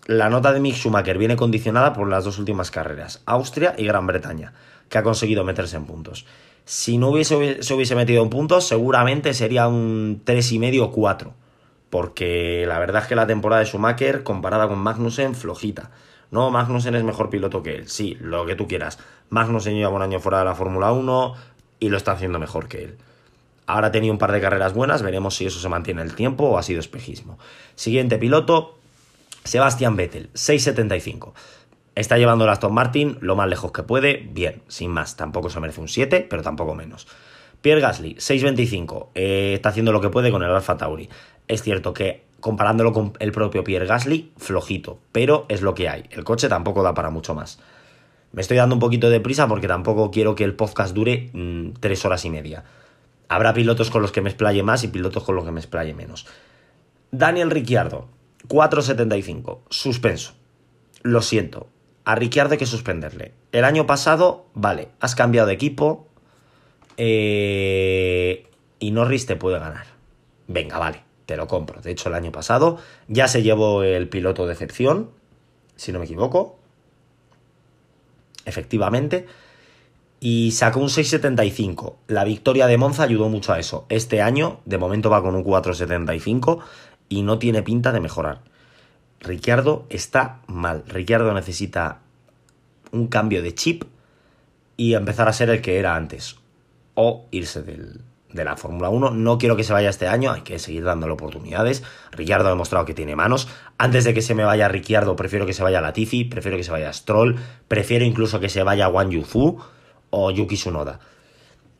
la 0.06 0.30
nota 0.30 0.52
de 0.52 0.60
Mick 0.60 0.76
Schumacher 0.76 1.18
viene 1.18 1.36
condicionada 1.36 1.92
por 1.92 2.08
las 2.08 2.24
dos 2.24 2.38
últimas 2.38 2.70
carreras, 2.70 3.22
Austria 3.26 3.74
y 3.76 3.84
Gran 3.84 4.06
Bretaña, 4.06 4.52
que 4.88 4.98
ha 4.98 5.02
conseguido 5.02 5.42
meterse 5.42 5.76
en 5.76 5.86
puntos. 5.86 6.24
Si 6.64 6.98
no 6.98 7.10
hubiese, 7.10 7.62
se 7.62 7.74
hubiese 7.74 7.96
metido 7.96 8.22
en 8.22 8.30
puntos, 8.30 8.66
seguramente 8.68 9.34
sería 9.34 9.66
un 9.66 10.22
3,5 10.24 10.82
o 10.82 10.92
4. 10.92 11.45
Porque 11.90 12.64
la 12.66 12.78
verdad 12.78 13.02
es 13.02 13.08
que 13.08 13.14
la 13.14 13.26
temporada 13.26 13.60
de 13.60 13.66
Schumacher, 13.66 14.22
comparada 14.22 14.68
con 14.68 14.78
Magnussen, 14.78 15.34
flojita. 15.34 15.90
No, 16.30 16.50
Magnussen 16.50 16.94
es 16.94 17.04
mejor 17.04 17.30
piloto 17.30 17.62
que 17.62 17.76
él. 17.76 17.88
Sí, 17.88 18.16
lo 18.20 18.44
que 18.46 18.56
tú 18.56 18.66
quieras. 18.66 18.98
Magnussen 19.30 19.74
lleva 19.74 19.90
un 19.90 20.02
año 20.02 20.20
fuera 20.20 20.40
de 20.40 20.44
la 20.44 20.54
Fórmula 20.54 20.92
1. 20.92 21.34
y 21.78 21.90
lo 21.90 21.96
está 21.96 22.12
haciendo 22.12 22.38
mejor 22.38 22.68
que 22.68 22.84
él. 22.84 22.98
Ahora 23.66 23.88
ha 23.88 23.92
tenido 23.92 24.12
un 24.12 24.18
par 24.18 24.32
de 24.32 24.40
carreras 24.40 24.72
buenas, 24.72 25.02
veremos 25.02 25.34
si 25.34 25.44
eso 25.44 25.58
se 25.58 25.68
mantiene 25.68 26.00
en 26.00 26.08
el 26.08 26.14
tiempo 26.14 26.44
o 26.44 26.56
ha 26.56 26.62
sido 26.62 26.80
espejismo. 26.80 27.38
Siguiente 27.74 28.16
piloto, 28.16 28.78
Sebastián 29.44 29.96
Vettel, 29.96 30.30
6.75. 30.34 31.32
Está 31.96 32.16
llevando 32.18 32.44
el 32.44 32.50
Aston 32.50 32.72
Martin 32.72 33.18
lo 33.20 33.36
más 33.36 33.48
lejos 33.48 33.72
que 33.72 33.82
puede, 33.82 34.28
bien, 34.30 34.62
sin 34.68 34.90
más. 34.90 35.16
Tampoco 35.16 35.50
se 35.50 35.60
merece 35.60 35.80
un 35.80 35.88
7, 35.88 36.26
pero 36.30 36.42
tampoco 36.42 36.74
menos. 36.74 37.08
Pierre 37.60 37.80
Gasly, 37.80 38.14
6.25. 38.16 39.08
Eh, 39.14 39.54
está 39.54 39.70
haciendo 39.70 39.92
lo 39.92 40.00
que 40.00 40.10
puede 40.10 40.30
con 40.30 40.42
el 40.42 40.50
Alfa 40.50 40.76
Tauri. 40.76 41.08
Es 41.48 41.62
cierto 41.62 41.94
que 41.94 42.26
comparándolo 42.40 42.92
con 42.92 43.14
el 43.18 43.32
propio 43.32 43.64
Pierre 43.64 43.86
Gasly, 43.86 44.32
flojito, 44.36 44.98
pero 45.12 45.46
es 45.48 45.62
lo 45.62 45.74
que 45.74 45.88
hay. 45.88 46.04
El 46.10 46.24
coche 46.24 46.48
tampoco 46.48 46.82
da 46.82 46.94
para 46.94 47.10
mucho 47.10 47.34
más. 47.34 47.58
Me 48.32 48.42
estoy 48.42 48.56
dando 48.56 48.74
un 48.74 48.80
poquito 48.80 49.10
de 49.10 49.20
prisa 49.20 49.48
porque 49.48 49.68
tampoco 49.68 50.10
quiero 50.10 50.34
que 50.34 50.44
el 50.44 50.54
podcast 50.54 50.94
dure 50.94 51.30
3 51.32 51.34
mm, 51.34 52.06
horas 52.06 52.24
y 52.24 52.30
media. 52.30 52.64
Habrá 53.28 53.54
pilotos 53.54 53.90
con 53.90 54.02
los 54.02 54.12
que 54.12 54.20
me 54.20 54.28
explaye 54.28 54.62
más 54.62 54.84
y 54.84 54.88
pilotos 54.88 55.24
con 55.24 55.34
los 55.34 55.44
que 55.44 55.52
me 55.52 55.60
explaye 55.60 55.94
menos. 55.94 56.26
Daniel 57.10 57.50
Ricciardo, 57.50 58.08
4.75, 58.48 59.60
suspenso. 59.70 60.34
Lo 61.02 61.22
siento, 61.22 61.68
a 62.04 62.14
Ricciardo 62.14 62.52
hay 62.52 62.58
que 62.58 62.66
suspenderle. 62.66 63.32
El 63.52 63.64
año 63.64 63.86
pasado, 63.86 64.46
vale, 64.54 64.88
has 65.00 65.14
cambiado 65.14 65.48
de 65.48 65.54
equipo 65.54 66.06
eh, 66.96 68.48
y 68.78 68.90
Norris 68.92 69.26
te 69.26 69.36
puede 69.36 69.58
ganar. 69.58 69.86
Venga, 70.46 70.78
vale, 70.78 71.05
te 71.26 71.36
lo 71.36 71.46
compro. 71.46 71.80
De 71.80 71.90
hecho, 71.90 72.08
el 72.08 72.14
año 72.14 72.32
pasado 72.32 72.78
ya 73.08 73.28
se 73.28 73.42
llevó 73.42 73.82
el 73.82 74.08
piloto 74.08 74.46
de 74.46 74.52
excepción, 74.54 75.10
si 75.76 75.92
no 75.92 75.98
me 75.98 76.06
equivoco. 76.06 76.56
Efectivamente 78.44 79.26
y 80.20 80.52
sacó 80.52 80.80
un 80.80 80.88
6.75. 80.88 81.94
La 82.08 82.24
victoria 82.24 82.66
de 82.66 82.78
Monza 82.78 83.02
ayudó 83.02 83.28
mucho 83.28 83.52
a 83.52 83.58
eso. 83.58 83.86
Este 83.88 84.22
año, 84.22 84.60
de 84.64 84.78
momento, 84.78 85.10
va 85.10 85.22
con 85.22 85.34
un 85.34 85.44
4.75 85.44 86.60
y 87.08 87.22
no 87.22 87.38
tiene 87.38 87.62
pinta 87.62 87.92
de 87.92 88.00
mejorar. 88.00 88.40
Ricciardo 89.20 89.86
está 89.88 90.40
mal. 90.46 90.84
Ricciardo 90.86 91.32
necesita 91.34 92.00
un 92.92 93.08
cambio 93.08 93.42
de 93.42 93.54
chip 93.54 93.84
y 94.76 94.94
empezar 94.94 95.28
a 95.28 95.32
ser 95.32 95.50
el 95.50 95.60
que 95.60 95.78
era 95.78 95.96
antes. 95.96 96.36
O 96.94 97.26
irse 97.30 97.62
de 98.32 98.44
la 98.44 98.56
Fórmula 98.56 98.88
1. 98.88 99.10
No 99.10 99.38
quiero 99.38 99.56
que 99.56 99.64
se 99.64 99.72
vaya 99.72 99.88
este 99.88 100.08
año, 100.08 100.32
hay 100.32 100.42
que 100.42 100.58
seguir 100.58 100.84
dándole 100.84 101.12
oportunidades. 101.12 101.82
Ricciardo 102.12 102.48
ha 102.48 102.50
demostrado 102.50 102.84
que 102.84 102.94
tiene 102.94 103.16
manos. 103.16 103.48
Antes 103.78 104.04
de 104.04 104.14
que 104.14 104.22
se 104.22 104.34
me 104.34 104.44
vaya 104.44 104.68
Ricciardo, 104.68 105.16
prefiero 105.16 105.46
que 105.46 105.52
se 105.52 105.62
vaya 105.62 105.80
Latifi, 105.80 106.24
prefiero 106.24 106.56
que 106.56 106.64
se 106.64 106.70
vaya 106.70 106.92
Stroll, 106.92 107.36
prefiero 107.68 108.04
incluso 108.04 108.40
que 108.40 108.48
se 108.48 108.62
vaya 108.62 108.88
Wang 108.88 109.10
Yufu 109.10 109.58
o 110.10 110.30
Yuki 110.30 110.56
Tsunoda. 110.56 111.00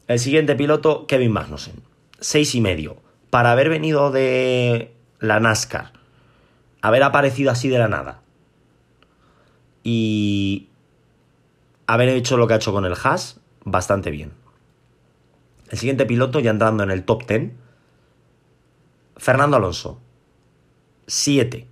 El 0.09 0.19
siguiente 0.19 0.55
piloto, 0.55 1.07
Kevin 1.07 1.33
Magnussen. 1.33 1.83
Seis 2.21 2.55
y 2.55 2.61
medio. 2.61 2.97
Para 3.31 3.53
haber 3.53 3.69
venido 3.69 4.11
de 4.11 4.93
la 5.19 5.41
NASCAR, 5.41 5.93
haber 6.81 7.03
aparecido 7.03 7.51
así 7.51 7.69
de 7.69 7.79
la 7.79 7.89
nada 7.89 8.21
y 9.83 10.69
haber 11.87 12.09
hecho 12.09 12.37
lo 12.37 12.47
que 12.47 12.55
ha 12.55 12.57
hecho 12.57 12.73
con 12.73 12.85
el 12.85 12.95
Haas, 12.95 13.41
bastante 13.65 14.11
bien. 14.11 14.33
El 15.71 15.79
siguiente 15.79 16.07
piloto, 16.07 16.41
ya 16.41 16.51
entrando 16.51 16.83
en 16.83 16.91
el 16.91 17.05
top 17.05 17.27
10, 17.27 17.53
Fernando 19.17 19.57
Alonso. 19.57 20.01
7. 21.07 21.67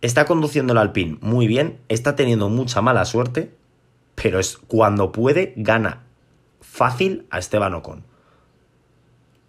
Está 0.00 0.26
conduciendo 0.26 0.72
el 0.72 0.78
Alpine 0.78 1.18
muy 1.20 1.46
bien, 1.46 1.80
está 1.88 2.16
teniendo 2.16 2.48
mucha 2.48 2.82
mala 2.82 3.04
suerte 3.04 3.56
pero 4.16 4.40
es 4.40 4.56
cuando 4.56 5.12
puede, 5.12 5.52
gana 5.56 6.02
fácil 6.60 7.26
a 7.30 7.38
Esteban 7.38 7.74
Ocon. 7.74 8.02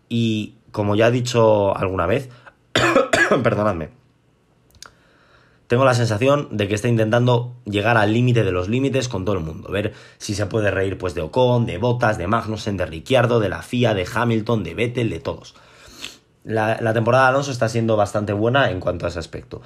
Y 0.08 0.56
como 0.72 0.96
ya 0.96 1.08
he 1.08 1.12
dicho 1.12 1.76
alguna 1.76 2.06
vez, 2.06 2.30
perdonadme, 3.44 3.90
tengo 5.68 5.84
la 5.84 5.94
sensación 5.94 6.48
de 6.52 6.68
que 6.70 6.76
está 6.76 6.88
intentando 6.88 7.54
llegar 7.66 7.98
al 7.98 8.14
límite 8.14 8.46
de 8.46 8.52
los 8.52 8.70
límites 8.70 9.10
con 9.10 9.26
todo 9.26 9.36
el 9.36 9.44
mundo. 9.44 9.70
Ver 9.70 9.94
si 10.18 10.34
se 10.34 10.46
puede 10.46 10.72
reír 10.72 10.98
pues 10.98 11.14
de 11.14 11.22
Ocon, 11.22 11.66
de 11.66 11.78
Bottas, 11.78 12.18
de 12.18 12.26
Magnussen, 12.26 12.78
de 12.78 12.86
Ricciardo, 12.86 13.42
de 13.42 13.50
la 13.50 13.62
FIA, 13.62 13.94
de 13.94 14.08
Hamilton, 14.12 14.64
de 14.64 14.74
Vettel, 14.74 15.10
de 15.10 15.20
todos. 15.20 15.56
La, 16.46 16.94
temporada 16.94 17.26
de 17.26 17.30
Alonso 17.32 17.52
está 17.52 17.68
siendo 17.68 17.98
bastante 17.98 18.32
buena 18.32 18.72
en 18.72 18.80
cuanto 18.80 19.06
a 19.06 19.10
ese 19.10 19.20
aspecto. 19.20 19.62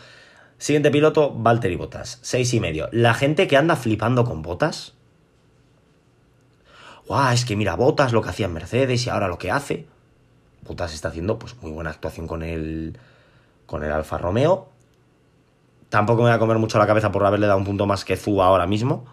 Siguiente 0.57 0.89
piloto, 0.89 1.31
Valtteri 1.31 1.75
Bottas, 1.75 2.17
seis 2.23 2.51
y 2.55 2.59
medio. 2.59 2.89
La 2.91 3.13
gente 3.13 3.47
que 3.47 3.55
anda 3.55 3.75
flipando 3.75 4.25
con 4.25 4.41
Bottas. 4.41 4.93
Guau, 7.05 7.31
es 7.31 7.45
que 7.45 7.55
mira 7.55 7.75
Bottas 7.75 8.13
lo 8.13 8.23
que 8.23 8.29
hacía 8.29 8.47
en 8.47 8.53
Mercedes 8.53 9.05
y 9.05 9.11
ahora 9.11 9.27
lo 9.27 9.37
que 9.37 9.51
hace. 9.51 9.85
Bottas 10.63 10.95
está 10.95 11.09
haciendo 11.09 11.37
pues 11.37 11.55
muy 11.61 11.71
buena 11.71 11.91
actuación 11.91 12.25
con 12.25 12.41
el 12.41 12.97
con 13.67 13.83
el 13.83 13.91
Alfa 13.91 14.17
Romeo. 14.17 14.70
Tampoco 15.91 16.21
me 16.21 16.29
voy 16.29 16.35
a 16.35 16.39
comer 16.39 16.57
mucho 16.57 16.79
la 16.79 16.87
cabeza 16.87 17.11
por 17.11 17.25
haberle 17.25 17.47
dado 17.47 17.59
un 17.59 17.65
punto 17.65 17.85
más 17.85 18.05
que 18.05 18.15
Zu 18.15 18.41
ahora 18.41 18.65
mismo. 18.65 19.03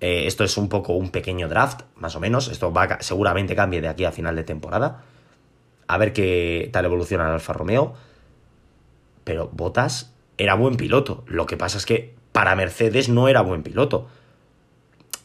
Eh, 0.00 0.26
esto 0.26 0.42
es 0.42 0.56
un 0.56 0.70
poco 0.70 0.94
un 0.94 1.10
pequeño 1.10 1.50
draft, 1.50 1.82
más 1.96 2.16
o 2.16 2.20
menos. 2.20 2.48
Esto 2.48 2.72
va 2.72 2.96
seguramente 3.00 3.54
cambie 3.54 3.82
de 3.82 3.88
aquí 3.88 4.06
a 4.06 4.10
final 4.10 4.34
de 4.34 4.42
temporada. 4.42 5.02
A 5.86 5.98
ver 5.98 6.14
qué 6.14 6.70
tal 6.72 6.86
evoluciona 6.86 7.26
el 7.26 7.32
Alfa 7.32 7.52
Romeo. 7.52 7.92
Pero 9.24 9.50
Bottas 9.52 10.14
era 10.38 10.54
buen 10.54 10.76
piloto. 10.76 11.24
Lo 11.26 11.44
que 11.44 11.58
pasa 11.58 11.76
es 11.76 11.84
que 11.84 12.14
para 12.32 12.56
Mercedes 12.56 13.10
no 13.10 13.28
era 13.28 13.42
buen 13.42 13.62
piloto. 13.62 14.08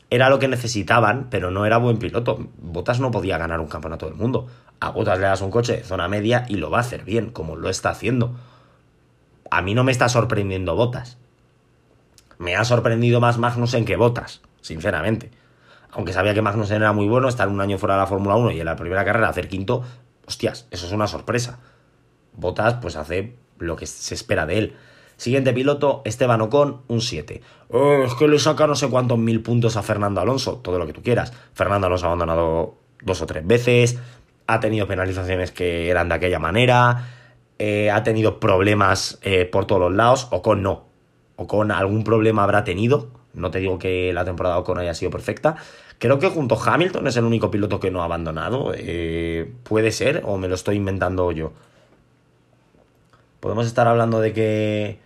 Era 0.10 0.30
lo 0.30 0.38
que 0.38 0.50
necesitaban, 0.50 1.28
pero 1.30 1.50
no 1.50 1.66
era 1.66 1.78
buen 1.78 1.98
piloto. 1.98 2.50
Botas 2.58 3.00
no 3.00 3.10
podía 3.10 3.38
ganar 3.38 3.62
un 3.62 3.68
campeonato 3.68 4.06
del 4.06 4.16
mundo. 4.16 4.48
A 4.82 4.90
Botas 4.90 5.18
le 5.18 5.28
das 5.28 5.40
un 5.40 5.50
coche 5.50 5.78
de 5.78 5.84
zona 5.84 6.10
media 6.10 6.46
y 6.50 6.58
lo 6.58 6.70
va 6.70 6.80
a 6.80 6.82
hacer 6.82 7.06
bien, 7.06 7.30
como 7.30 7.56
lo 7.56 7.70
está 7.70 7.90
haciendo. 7.90 8.36
A 9.51 9.62
mí 9.62 9.74
no 9.74 9.84
me 9.84 9.92
está 9.92 10.10
sorprendiendo 10.10 10.75
Botas. 10.75 11.18
Me 12.38 12.56
ha 12.56 12.63
sorprendido 12.63 13.20
más 13.20 13.38
Magnussen 13.38 13.86
que 13.86 13.96
Botas, 13.96 14.42
sinceramente. 14.62 15.32
Aunque 15.92 16.13
sabía 16.13 16.34
que 16.34 16.42
Magnussen 16.42 16.77
era 16.77 16.94
muy 16.94 17.08
bueno, 17.08 17.27
estar 17.27 17.48
un 17.48 17.62
año 17.62 17.77
fuera 17.77 17.96
de 17.96 18.01
la 18.01 18.08
Fórmula 18.08 18.36
1 18.36 18.51
y 18.51 18.60
en 18.60 18.66
la 18.66 18.75
primera 18.75 19.04
carrera 19.04 19.30
hacer 19.30 19.48
quinto, 19.48 19.84
hostias, 20.27 20.68
eso 20.72 20.86
es 20.86 20.92
una 20.92 21.08
sorpresa. 21.08 21.60
Botas 22.34 22.75
pues 22.75 22.96
hace 22.96 23.36
lo 23.58 23.75
que 23.75 23.88
se 23.88 24.13
espera 24.13 24.46
de 24.46 24.58
él. 24.58 24.75
Siguiente 25.16 25.51
piloto, 25.51 26.04
Esteban 26.06 26.42
Ocon, 26.42 26.82
un 26.88 27.01
7. 27.01 27.42
es 28.06 28.13
que 28.13 28.27
le 28.27 28.38
saca 28.38 28.68
no 28.68 28.75
sé 28.75 28.88
cuántos 28.88 29.18
mil 29.18 29.42
puntos 29.42 29.75
a 29.75 29.82
Fernando 29.82 30.22
Alonso, 30.22 30.58
todo 30.58 30.77
lo 30.77 30.86
que 30.86 30.94
tú 30.94 31.01
quieras. 31.01 31.34
Fernando 31.54 31.88
Alonso 31.88 32.06
ha 32.06 32.10
abandonado 32.10 32.77
dos 33.01 33.22
o 33.24 33.25
tres 33.25 33.46
veces, 33.46 33.98
ha 34.46 34.60
tenido 34.60 34.88
penalizaciones 34.88 35.51
que 35.51 35.89
eran 35.89 36.10
de 36.10 36.16
aquella 36.16 36.38
manera, 36.38 37.17
eh, 37.60 37.92
ha 37.92 38.04
tenido 38.04 38.40
problemas 38.40 39.20
eh, 39.22 39.46
por 39.46 39.66
todos 39.66 39.82
los 39.82 39.94
lados, 39.94 40.28
Ocon 40.32 40.64
no. 40.64 40.86
Ocon 41.36 41.72
algún 41.72 42.04
problema 42.04 42.44
habrá 42.44 42.64
tenido, 42.64 43.10
no 43.34 43.52
te 43.52 43.60
digo 43.60 43.78
que 43.80 44.12
la 44.14 44.26
temporada 44.26 44.56
de 44.56 44.62
Ocon 44.62 44.80
haya 44.80 44.94
sido 44.94 45.12
perfecta. 45.12 45.56
Creo 46.00 46.20
que 46.20 46.30
junto 46.30 46.56
a 46.56 46.74
Hamilton 46.74 47.08
es 47.08 47.18
el 47.18 47.26
único 47.26 47.50
piloto 47.50 47.80
que 47.80 47.92
no 47.92 48.02
ha 48.02 48.06
abandonado. 48.06 48.72
Eh, 48.76 49.52
puede 49.64 49.92
ser, 49.92 50.22
o 50.26 50.38
me 50.38 50.48
lo 50.48 50.56
estoy 50.56 50.76
inventando 50.76 51.32
yo. 51.32 51.54
Podemos 53.40 53.66
estar 53.66 53.88
hablando 53.88 54.20
de 54.20 54.34
que 54.34 55.00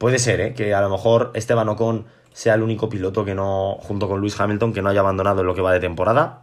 Puede 0.00 0.18
ser, 0.18 0.40
¿eh? 0.40 0.54
Que 0.54 0.72
a 0.72 0.80
lo 0.80 0.88
mejor 0.88 1.30
Esteban 1.34 1.68
Ocon 1.68 2.06
sea 2.32 2.54
el 2.54 2.62
único 2.62 2.88
piloto 2.88 3.22
que 3.22 3.34
no, 3.34 3.76
junto 3.82 4.08
con 4.08 4.18
Luis 4.18 4.40
Hamilton, 4.40 4.72
que 4.72 4.80
no 4.80 4.88
haya 4.88 5.00
abandonado 5.00 5.42
en 5.42 5.46
lo 5.46 5.54
que 5.54 5.60
va 5.60 5.74
de 5.74 5.80
temporada. 5.80 6.40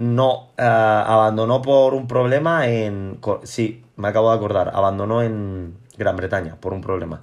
No, 0.00 0.48
eh, 0.58 0.62
abandonó 0.62 1.62
por 1.62 1.94
un 1.94 2.08
problema 2.08 2.66
en... 2.66 3.20
Sí, 3.44 3.84
me 3.96 4.08
acabo 4.08 4.30
de 4.30 4.36
acordar, 4.36 4.72
abandonó 4.74 5.22
en 5.22 5.76
Gran 5.96 6.16
Bretaña 6.16 6.56
por 6.56 6.72
un 6.72 6.80
problema. 6.80 7.22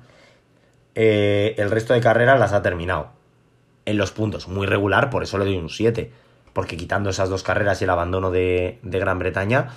Eh, 0.96 1.56
el 1.58 1.70
resto 1.70 1.94
de 1.94 2.00
carreras 2.00 2.40
las 2.40 2.54
ha 2.54 2.62
terminado. 2.62 3.10
En 3.86 3.98
los 3.98 4.12
puntos, 4.12 4.48
muy 4.48 4.66
regular, 4.66 5.10
por 5.10 5.24
eso 5.24 5.38
le 5.38 5.46
doy 5.46 5.58
un 5.58 5.70
7. 5.70 6.12
Porque 6.54 6.78
quitando 6.78 7.10
esas 7.10 7.30
dos 7.30 7.44
carreras 7.44 7.82
y 7.82 7.84
el 7.84 7.90
abandono 7.90 8.32
de, 8.32 8.80
de 8.82 9.00
Gran 9.00 9.20
Bretaña, 9.20 9.70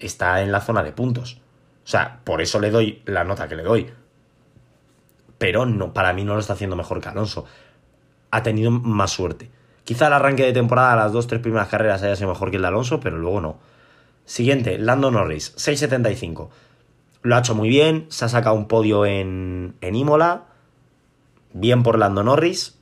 está 0.00 0.42
en 0.42 0.50
la 0.50 0.60
zona 0.60 0.82
de 0.82 0.92
puntos. 0.92 1.40
O 1.84 1.88
sea, 1.88 2.20
por 2.24 2.42
eso 2.42 2.58
le 2.58 2.70
doy 2.70 3.02
la 3.06 3.24
nota 3.24 3.48
que 3.48 3.56
le 3.56 3.62
doy 3.62 3.92
pero 5.38 5.66
no, 5.66 5.92
para 5.92 6.12
mí 6.12 6.24
no 6.24 6.34
lo 6.34 6.40
está 6.40 6.54
haciendo 6.54 6.76
mejor 6.76 7.00
que 7.00 7.08
Alonso. 7.08 7.44
Ha 8.30 8.42
tenido 8.42 8.70
más 8.70 9.10
suerte. 9.10 9.50
Quizá 9.86 10.08
el 10.08 10.12
arranque 10.12 10.44
de 10.44 10.52
temporada, 10.52 10.94
las 10.96 11.12
dos, 11.12 11.26
tres 11.26 11.40
primeras 11.40 11.68
carreras 11.68 12.02
haya 12.02 12.14
sido 12.14 12.28
mejor 12.28 12.50
que 12.50 12.56
el 12.56 12.62
de 12.62 12.68
Alonso, 12.68 13.00
pero 13.00 13.16
luego 13.16 13.40
no. 13.40 13.56
Siguiente, 14.26 14.76
Lando 14.76 15.10
Norris, 15.10 15.54
6.75. 15.56 16.50
Lo 17.22 17.36
ha 17.36 17.38
hecho 17.38 17.54
muy 17.54 17.70
bien, 17.70 18.06
se 18.10 18.26
ha 18.26 18.28
sacado 18.28 18.54
un 18.54 18.68
podio 18.68 19.06
en, 19.06 19.76
en 19.80 19.94
Imola. 19.94 20.42
Bien 21.54 21.82
por 21.82 21.98
Lando 21.98 22.22
Norris, 22.22 22.78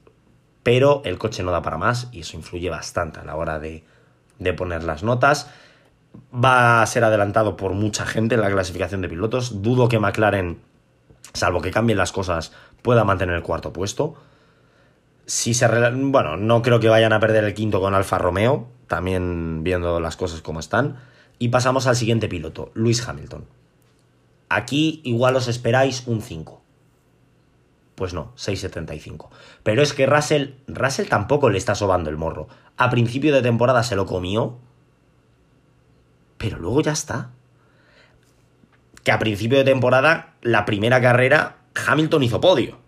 pero 0.64 1.02
el 1.04 1.18
coche 1.18 1.44
no 1.44 1.52
da 1.52 1.62
para 1.62 1.78
más 1.78 2.08
y 2.10 2.20
eso 2.20 2.36
influye 2.36 2.70
bastante 2.70 3.20
a 3.20 3.24
la 3.24 3.36
hora 3.36 3.60
de, 3.60 3.84
de 4.40 4.52
poner 4.52 4.82
las 4.82 5.04
notas. 5.04 5.48
Va 6.34 6.82
a 6.82 6.86
ser 6.86 7.04
adelantado 7.04 7.56
por 7.56 7.74
mucha 7.74 8.04
gente 8.06 8.34
en 8.34 8.40
la 8.40 8.50
clasificación 8.50 9.00
de 9.02 9.08
pilotos. 9.08 9.62
Dudo 9.62 9.88
que 9.88 10.00
McLaren 10.00 10.58
salvo 11.34 11.60
que 11.60 11.70
cambien 11.70 11.98
las 11.98 12.12
cosas, 12.12 12.52
pueda 12.82 13.04
mantener 13.04 13.34
el 13.34 13.42
cuarto 13.42 13.72
puesto. 13.72 14.14
Si 15.26 15.54
se 15.54 15.66
bueno, 15.66 16.36
no 16.36 16.62
creo 16.62 16.80
que 16.80 16.88
vayan 16.88 17.12
a 17.12 17.20
perder 17.20 17.44
el 17.44 17.54
quinto 17.54 17.80
con 17.80 17.94
Alfa 17.94 18.18
Romeo, 18.18 18.68
también 18.88 19.64
viendo 19.64 19.98
las 20.00 20.16
cosas 20.16 20.42
como 20.42 20.60
están. 20.60 20.96
Y 21.38 21.48
pasamos 21.48 21.86
al 21.86 21.96
siguiente 21.96 22.28
piloto, 22.28 22.70
Luis 22.74 23.06
Hamilton. 23.06 23.46
Aquí 24.48 25.00
igual 25.04 25.36
os 25.36 25.48
esperáis 25.48 26.04
un 26.06 26.20
5. 26.22 26.62
Pues 27.94 28.12
no, 28.12 28.32
6.75. 28.36 29.28
Pero 29.62 29.82
es 29.82 29.92
que 29.92 30.06
Russell, 30.06 30.54
Russell 30.66 31.08
tampoco 31.08 31.48
le 31.48 31.58
está 31.58 31.74
sobando 31.74 32.10
el 32.10 32.16
morro. 32.16 32.48
A 32.76 32.90
principio 32.90 33.32
de 33.32 33.42
temporada 33.42 33.82
se 33.82 33.96
lo 33.96 34.04
comió, 34.04 34.58
pero 36.38 36.58
luego 36.58 36.82
ya 36.82 36.92
está. 36.92 37.30
Que 39.02 39.12
a 39.12 39.18
principio 39.18 39.58
de 39.58 39.64
temporada, 39.64 40.34
la 40.42 40.64
primera 40.64 41.00
carrera, 41.00 41.58
Hamilton 41.86 42.22
hizo 42.22 42.40
podio. 42.40 42.83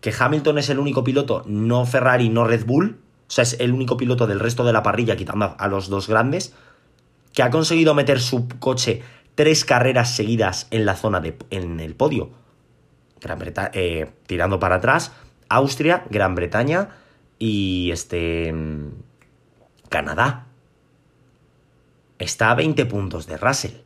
Que 0.00 0.14
Hamilton 0.16 0.58
es 0.58 0.70
el 0.70 0.78
único 0.78 1.04
piloto, 1.04 1.42
no 1.46 1.84
Ferrari, 1.86 2.28
no 2.28 2.44
Red 2.44 2.64
Bull, 2.64 3.00
o 3.28 3.30
sea, 3.30 3.42
es 3.42 3.56
el 3.60 3.72
único 3.72 3.96
piloto 3.96 4.26
del 4.26 4.40
resto 4.40 4.64
de 4.64 4.72
la 4.72 4.82
parrilla, 4.82 5.16
quitando 5.16 5.54
a 5.58 5.68
los 5.68 5.88
dos 5.88 6.08
grandes, 6.08 6.54
que 7.32 7.42
ha 7.42 7.50
conseguido 7.50 7.94
meter 7.94 8.20
su 8.20 8.48
coche 8.48 9.02
tres 9.34 9.64
carreras 9.64 10.14
seguidas 10.14 10.66
en 10.70 10.84
la 10.86 10.96
zona 10.96 11.20
de, 11.20 11.36
en 11.50 11.78
el 11.80 11.94
podio. 11.94 12.30
Gran 13.20 13.38
Bretaña, 13.38 13.70
eh, 13.74 14.10
tirando 14.26 14.58
para 14.58 14.76
atrás, 14.76 15.12
Austria, 15.48 16.04
Gran 16.10 16.34
Bretaña 16.34 16.90
y 17.38 17.90
este 17.92 18.54
Canadá. 19.88 20.46
Está 22.18 22.50
a 22.50 22.54
20 22.54 22.86
puntos 22.86 23.26
de 23.26 23.36
Russell, 23.36 23.82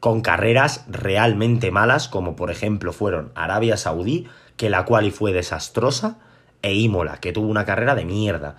con 0.00 0.20
carreras 0.20 0.84
realmente 0.88 1.70
malas, 1.70 2.08
como 2.08 2.36
por 2.36 2.50
ejemplo 2.50 2.92
fueron 2.92 3.32
Arabia 3.34 3.76
Saudí, 3.76 4.28
que 4.60 4.68
la 4.68 4.84
cual 4.84 5.10
fue 5.10 5.32
desastrosa, 5.32 6.18
e 6.60 6.74
Imola, 6.74 7.16
que 7.16 7.32
tuvo 7.32 7.48
una 7.48 7.64
carrera 7.64 7.94
de 7.94 8.04
mierda. 8.04 8.56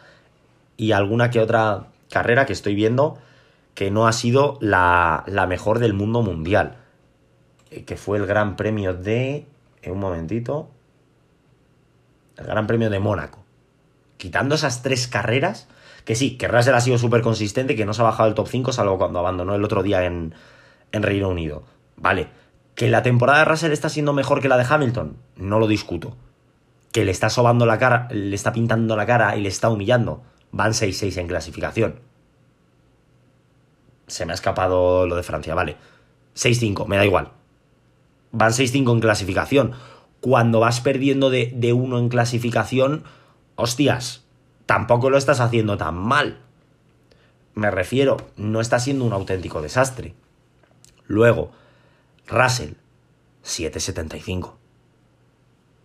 Y 0.75 0.93
alguna 0.93 1.29
que 1.29 1.39
otra 1.39 1.89
carrera 2.09 2.47
que 2.47 2.53
estoy 2.53 2.73
viendo 2.73 3.19
que 3.75 3.91
no 3.91 4.07
ha 4.07 4.11
sido 4.11 4.57
la, 4.61 5.23
la 5.27 5.45
mejor 5.45 5.77
del 5.77 5.93
mundo 5.93 6.23
mundial. 6.23 6.77
Eh, 7.69 7.83
que 7.83 7.97
fue 7.97 8.17
el 8.17 8.25
Gran 8.25 8.55
Premio 8.55 8.95
de. 8.95 9.45
Un 9.85 9.99
momentito. 9.99 10.71
El 12.35 12.47
Gran 12.47 12.65
Premio 12.65 12.89
de 12.89 12.97
Mónaco. 12.97 13.43
Quitando 14.17 14.55
esas 14.55 14.81
tres 14.81 15.07
carreras, 15.07 15.67
que 16.03 16.15
sí, 16.15 16.35
que 16.35 16.47
Russell 16.47 16.73
ha 16.73 16.81
sido 16.81 16.97
súper 16.97 17.21
consistente, 17.21 17.75
que 17.75 17.85
no 17.85 17.93
se 17.93 18.01
ha 18.01 18.05
bajado 18.05 18.27
el 18.27 18.33
top 18.33 18.47
5, 18.47 18.71
salvo 18.71 18.97
cuando 18.97 19.19
abandonó 19.19 19.53
el 19.53 19.63
otro 19.63 19.83
día 19.83 20.03
en, 20.03 20.33
en 20.93 21.03
Reino 21.03 21.29
Unido. 21.29 21.61
Vale. 21.95 22.40
Que 22.81 22.89
la 22.89 23.03
temporada 23.03 23.37
de 23.37 23.45
Russell 23.45 23.73
está 23.73 23.89
siendo 23.89 24.11
mejor 24.11 24.41
que 24.41 24.49
la 24.49 24.57
de 24.57 24.65
Hamilton, 24.67 25.15
no 25.35 25.59
lo 25.59 25.67
discuto. 25.67 26.17
Que 26.91 27.05
le 27.05 27.11
está 27.11 27.29
sobando 27.29 27.67
la 27.67 27.77
cara, 27.77 28.07
le 28.09 28.33
está 28.33 28.53
pintando 28.53 28.95
la 28.95 29.05
cara 29.05 29.37
y 29.37 29.41
le 29.41 29.49
está 29.49 29.69
humillando. 29.69 30.23
Van 30.51 30.71
6-6 30.71 31.15
en 31.17 31.27
clasificación. 31.27 31.99
Se 34.07 34.25
me 34.25 34.31
ha 34.31 34.33
escapado 34.33 35.05
lo 35.05 35.15
de 35.15 35.21
Francia, 35.21 35.53
vale. 35.53 35.77
6-5, 36.35 36.87
me 36.87 36.97
da 36.97 37.05
igual. 37.05 37.29
Van 38.31 38.49
6-5 38.49 38.93
en 38.93 38.99
clasificación. 38.99 39.73
Cuando 40.19 40.59
vas 40.59 40.81
perdiendo 40.81 41.29
de, 41.29 41.53
de 41.53 41.73
uno 41.73 41.99
en 41.99 42.09
clasificación, 42.09 43.03
hostias, 43.57 44.25
tampoco 44.65 45.11
lo 45.11 45.19
estás 45.19 45.39
haciendo 45.39 45.77
tan 45.77 45.97
mal. 45.97 46.39
Me 47.53 47.69
refiero, 47.69 48.17
no 48.37 48.59
está 48.59 48.79
siendo 48.79 49.05
un 49.05 49.13
auténtico 49.13 49.61
desastre. 49.61 50.15
Luego, 51.05 51.51
Russell, 52.31 52.73
7.75. 53.43 54.53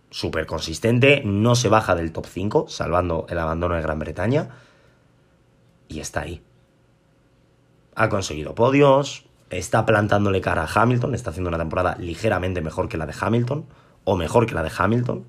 Súper 0.09 0.45
consistente, 0.47 1.21
no 1.23 1.55
se 1.55 1.69
baja 1.69 1.93
del 1.93 2.11
top 2.13 2.25
5, 2.25 2.69
salvando 2.69 3.25
el 3.29 3.37
abandono 3.37 3.75
de 3.75 3.81
Gran 3.81 3.99
Bretaña. 3.99 4.49
Y 5.89 5.99
está 5.99 6.21
ahí 6.21 6.41
ha 7.97 8.09
conseguido 8.09 8.53
podios, 8.53 9.25
está 9.49 9.85
plantándole 9.85 10.39
cara 10.39 10.63
a 10.63 10.81
Hamilton, 10.81 11.15
está 11.15 11.31
haciendo 11.31 11.49
una 11.49 11.57
temporada 11.57 11.95
ligeramente 11.99 12.61
mejor 12.61 12.89
que 12.89 12.97
la 12.97 13.07
de 13.07 13.13
Hamilton, 13.19 13.65
o 14.03 14.15
mejor 14.15 14.45
que 14.45 14.53
la 14.53 14.61
de 14.61 14.71
Hamilton. 14.77 15.25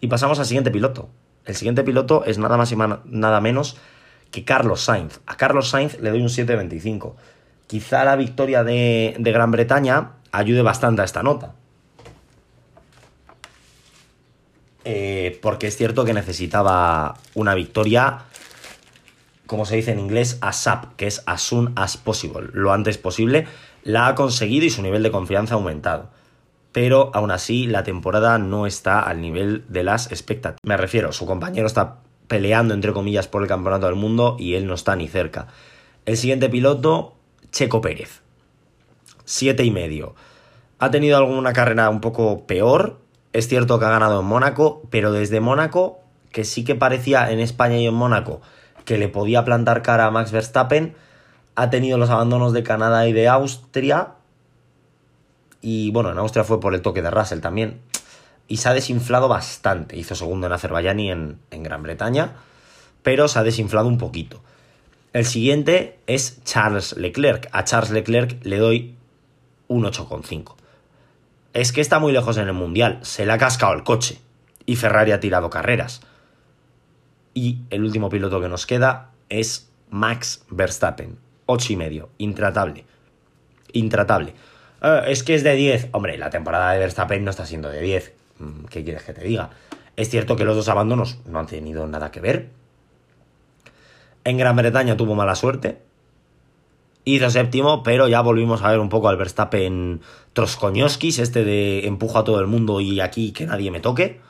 Y 0.00 0.08
pasamos 0.08 0.40
al 0.40 0.46
siguiente 0.46 0.72
piloto. 0.72 1.08
El 1.44 1.54
siguiente 1.54 1.84
piloto 1.84 2.24
es 2.24 2.38
nada 2.38 2.56
más 2.56 2.72
y 2.72 2.76
nada 2.76 3.40
menos 3.40 3.76
que 4.32 4.44
Carlos 4.44 4.80
Sainz. 4.80 5.20
A 5.26 5.36
Carlos 5.36 5.70
Sainz 5.70 6.00
le 6.00 6.10
doy 6.10 6.20
un 6.20 6.28
7.25. 6.28 7.14
Quizá 7.66 8.04
la 8.04 8.16
victoria 8.16 8.62
de, 8.64 9.16
Gran 9.18 9.50
Bretaña 9.50 10.12
ayude 10.32 10.62
bastante 10.62 11.02
a 11.02 11.04
esta 11.04 11.22
nota. 11.22 11.54
Eh, 14.84 15.38
porque 15.42 15.66
es 15.66 15.76
cierto 15.76 16.04
que 16.04 16.14
necesitaba 16.14 17.14
una 17.34 17.54
victoria 17.54 18.26
como 19.46 19.64
se 19.64 19.76
dice 19.76 19.92
en 19.92 20.00
inglés, 20.00 20.38
ASAP, 20.40 20.96
que 20.96 21.06
es 21.06 21.22
as 21.26 21.40
soon 21.40 21.72
as 21.76 21.96
possible, 21.96 22.48
lo 22.52 22.72
antes 22.72 22.98
posible, 22.98 23.46
la 23.84 24.08
ha 24.08 24.14
conseguido 24.14 24.66
y 24.66 24.70
su 24.70 24.82
nivel 24.82 25.02
de 25.02 25.10
confianza 25.10 25.54
ha 25.54 25.58
aumentado. 25.58 26.10
Pero 26.72 27.10
aún 27.14 27.30
así, 27.30 27.66
la 27.66 27.84
temporada 27.84 28.38
no 28.38 28.66
está 28.66 29.00
al 29.00 29.20
nivel 29.20 29.64
de 29.68 29.82
las 29.82 30.10
expectativas. 30.10 30.60
Me 30.64 30.76
refiero, 30.76 31.12
su 31.12 31.24
compañero 31.24 31.66
está 31.66 31.98
peleando, 32.26 32.74
entre 32.74 32.92
comillas, 32.92 33.28
por 33.28 33.42
el 33.42 33.48
campeonato 33.48 33.86
del 33.86 33.94
mundo 33.94 34.36
y 34.38 34.54
él 34.54 34.66
no 34.66 34.74
está 34.74 34.96
ni 34.96 35.08
cerca. 35.08 35.46
El 36.04 36.16
siguiente 36.16 36.48
piloto, 36.48 37.15
Checo 37.56 37.80
Pérez. 37.80 38.20
Siete 39.24 39.64
y 39.64 39.70
medio. 39.70 40.14
Ha 40.78 40.90
tenido 40.90 41.16
alguna 41.16 41.54
carrera 41.54 41.88
un 41.88 42.02
poco 42.02 42.46
peor. 42.46 42.98
Es 43.32 43.48
cierto 43.48 43.78
que 43.78 43.86
ha 43.86 43.88
ganado 43.88 44.20
en 44.20 44.26
Mónaco, 44.26 44.82
pero 44.90 45.10
desde 45.10 45.40
Mónaco, 45.40 46.00
que 46.32 46.44
sí 46.44 46.64
que 46.64 46.74
parecía 46.74 47.30
en 47.30 47.40
España 47.40 47.78
y 47.78 47.86
en 47.86 47.94
Mónaco 47.94 48.42
que 48.84 48.98
le 48.98 49.08
podía 49.08 49.46
plantar 49.46 49.80
cara 49.80 50.04
a 50.04 50.10
Max 50.10 50.32
Verstappen. 50.32 50.96
Ha 51.54 51.70
tenido 51.70 51.96
los 51.96 52.10
abandonos 52.10 52.52
de 52.52 52.62
Canadá 52.62 53.08
y 53.08 53.14
de 53.14 53.26
Austria. 53.26 54.16
Y 55.62 55.90
bueno, 55.92 56.12
en 56.12 56.18
Austria 56.18 56.44
fue 56.44 56.60
por 56.60 56.74
el 56.74 56.82
toque 56.82 57.00
de 57.00 57.10
Russell 57.10 57.40
también. 57.40 57.80
Y 58.48 58.58
se 58.58 58.68
ha 58.68 58.74
desinflado 58.74 59.28
bastante. 59.28 59.96
Hizo 59.96 60.14
segundo 60.14 60.46
en 60.46 60.52
Azerbaiyán 60.52 61.00
y 61.00 61.10
en, 61.10 61.38
en 61.50 61.62
Gran 61.62 61.82
Bretaña. 61.82 62.34
Pero 63.02 63.28
se 63.28 63.38
ha 63.38 63.44
desinflado 63.44 63.88
un 63.88 63.96
poquito. 63.96 64.42
El 65.16 65.24
siguiente 65.24 65.98
es 66.06 66.44
Charles 66.44 66.94
Leclerc. 66.98 67.48
A 67.50 67.64
Charles 67.64 67.90
Leclerc 67.90 68.36
le 68.44 68.58
doy 68.58 68.96
un 69.66 69.84
8,5. 69.84 70.56
Es 71.54 71.72
que 71.72 71.80
está 71.80 71.98
muy 71.98 72.12
lejos 72.12 72.36
en 72.36 72.48
el 72.48 72.52
Mundial. 72.52 72.98
Se 73.00 73.24
le 73.24 73.32
ha 73.32 73.38
cascado 73.38 73.72
el 73.72 73.82
coche. 73.82 74.18
Y 74.66 74.76
Ferrari 74.76 75.12
ha 75.12 75.20
tirado 75.20 75.48
carreras. 75.48 76.02
Y 77.32 77.60
el 77.70 77.82
último 77.82 78.10
piloto 78.10 78.42
que 78.42 78.50
nos 78.50 78.66
queda 78.66 79.12
es 79.30 79.70
Max 79.88 80.44
Verstappen. 80.50 81.16
8 81.46 81.72
y 81.72 81.76
medio. 81.76 82.10
Intratable. 82.18 82.84
Intratable. 83.72 84.34
Eh, 84.82 85.00
es 85.06 85.22
que 85.22 85.34
es 85.34 85.42
de 85.42 85.54
10. 85.54 85.88
Hombre, 85.92 86.18
la 86.18 86.28
temporada 86.28 86.72
de 86.72 86.78
Verstappen 86.78 87.24
no 87.24 87.30
está 87.30 87.46
siendo 87.46 87.70
de 87.70 87.80
10. 87.80 88.12
Mm, 88.38 88.64
¿Qué 88.66 88.84
quieres 88.84 89.02
que 89.04 89.14
te 89.14 89.24
diga? 89.24 89.48
Es 89.96 90.10
cierto 90.10 90.36
que 90.36 90.44
los 90.44 90.56
dos 90.56 90.68
abandonos 90.68 91.20
no 91.24 91.38
han 91.38 91.46
tenido 91.46 91.86
nada 91.86 92.10
que 92.10 92.20
ver. 92.20 92.50
En 94.26 94.38
Gran 94.38 94.56
Bretaña 94.56 94.96
tuvo 94.96 95.14
mala 95.14 95.36
suerte. 95.36 95.78
Hizo 97.04 97.30
séptimo, 97.30 97.84
pero 97.84 98.08
ya 98.08 98.20
volvimos 98.22 98.60
a 98.60 98.70
ver 98.72 98.80
un 98.80 98.88
poco 98.88 99.08
al 99.08 99.16
Verstappen 99.16 100.00
Troskoñoskis, 100.32 101.20
este 101.20 101.44
de 101.44 101.86
empujo 101.86 102.18
a 102.18 102.24
todo 102.24 102.40
el 102.40 102.48
mundo 102.48 102.80
y 102.80 102.98
aquí 102.98 103.30
que 103.30 103.46
nadie 103.46 103.70
me 103.70 103.78
toque. 103.78 104.20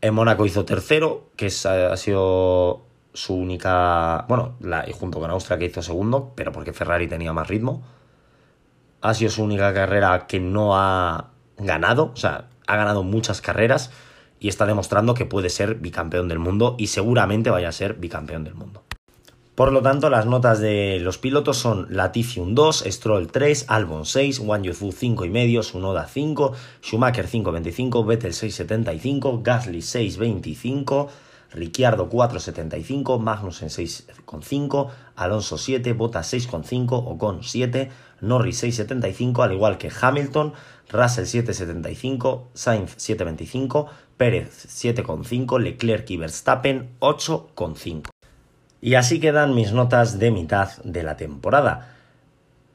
En 0.00 0.14
Mónaco 0.14 0.46
hizo 0.46 0.64
tercero, 0.64 1.28
que 1.36 1.46
ha 1.46 1.96
sido 1.96 2.82
su 3.14 3.34
única. 3.34 4.24
Bueno, 4.28 4.56
junto 4.98 5.20
con 5.20 5.30
Austria 5.30 5.58
que 5.58 5.66
hizo 5.66 5.80
segundo, 5.80 6.32
pero 6.34 6.50
porque 6.50 6.72
Ferrari 6.72 7.06
tenía 7.06 7.32
más 7.32 7.46
ritmo. 7.46 7.84
Ha 9.00 9.14
sido 9.14 9.30
su 9.30 9.44
única 9.44 9.72
carrera 9.72 10.26
que 10.26 10.40
no 10.40 10.76
ha 10.76 11.28
ganado, 11.56 12.10
o 12.12 12.16
sea, 12.16 12.48
ha 12.66 12.76
ganado 12.76 13.04
muchas 13.04 13.40
carreras 13.40 13.92
y 14.42 14.48
está 14.48 14.66
demostrando 14.66 15.14
que 15.14 15.24
puede 15.24 15.48
ser 15.48 15.76
bicampeón 15.76 16.26
del 16.28 16.40
mundo 16.40 16.74
y 16.76 16.88
seguramente 16.88 17.48
vaya 17.48 17.68
a 17.68 17.72
ser 17.72 17.94
bicampeón 17.94 18.42
del 18.42 18.54
mundo. 18.54 18.82
Por 19.54 19.70
lo 19.70 19.82
tanto, 19.82 20.10
las 20.10 20.26
notas 20.26 20.58
de 20.60 20.98
los 21.00 21.18
pilotos 21.18 21.58
son 21.58 21.86
Latifi 21.90 22.40
un 22.40 22.56
2, 22.56 22.84
Stroll 22.88 23.28
3, 23.28 23.66
Albon 23.68 24.04
6, 24.04 24.40
Wang 24.40 24.62
Yuzu 24.64 24.90
5,5, 24.90 25.62
Sunoda 25.62 26.08
5, 26.08 26.52
Schumacher 26.82 27.28
5,25, 27.28 28.04
Vettel 28.04 28.32
6,75, 28.32 29.42
Gasly 29.42 29.78
6,25, 29.78 31.08
Ricciardo 31.54 32.08
4,75, 32.08 33.18
Magnussen 33.18 33.68
6,5, 33.68 34.90
Alonso 35.16 35.58
7, 35.58 35.92
Bottas 35.92 36.32
6,5, 36.32 36.92
Ocon 36.92 37.42
7, 37.42 37.90
Norris 38.20 38.64
6,75, 38.64 39.44
al 39.44 39.52
igual 39.52 39.78
que 39.78 39.90
Hamilton, 40.00 40.54
Russell 40.90 41.24
7,75, 41.24 42.44
Sainz 42.54 42.96
7,25, 42.96 43.88
Pérez 44.16 44.66
7,5, 44.68 45.60
Leclerc 45.60 46.10
y 46.10 46.16
Verstappen 46.16 46.90
8,5. 47.00 48.08
Y 48.80 48.94
así 48.94 49.20
quedan 49.20 49.54
mis 49.54 49.72
notas 49.72 50.18
de 50.18 50.30
mitad 50.30 50.70
de 50.84 51.02
la 51.02 51.16
temporada. 51.16 51.96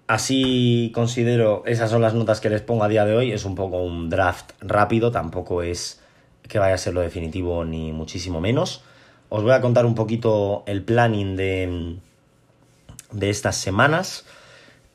Así 0.08 0.92
considero, 0.96 1.64
esas 1.66 1.92
son 1.92 2.02
las 2.02 2.14
notas 2.14 2.40
que 2.40 2.50
les 2.50 2.62
pongo 2.62 2.86
a 2.86 2.88
día 2.88 3.04
de 3.04 3.14
hoy. 3.14 3.34
Es 3.34 3.44
un 3.44 3.56
poco 3.56 3.84
un 3.84 4.10
draft 4.10 4.52
rápido, 4.62 5.12
tampoco 5.12 5.64
es 5.64 6.02
que 6.48 6.60
vaya 6.60 6.76
a 6.76 6.78
ser 6.78 6.94
lo 6.94 7.02
definitivo 7.02 7.64
ni 7.66 7.92
muchísimo 7.92 8.42
menos. 8.42 8.84
Os 9.30 9.44
voy 9.44 9.54
a 9.54 9.62
contar 9.62 9.86
un 9.86 9.96
poquito 9.96 10.64
el 10.68 10.84
planning 10.84 11.36
de, 11.36 11.98
de 13.12 13.30
estas 13.30 13.58
semanas. 13.58 14.26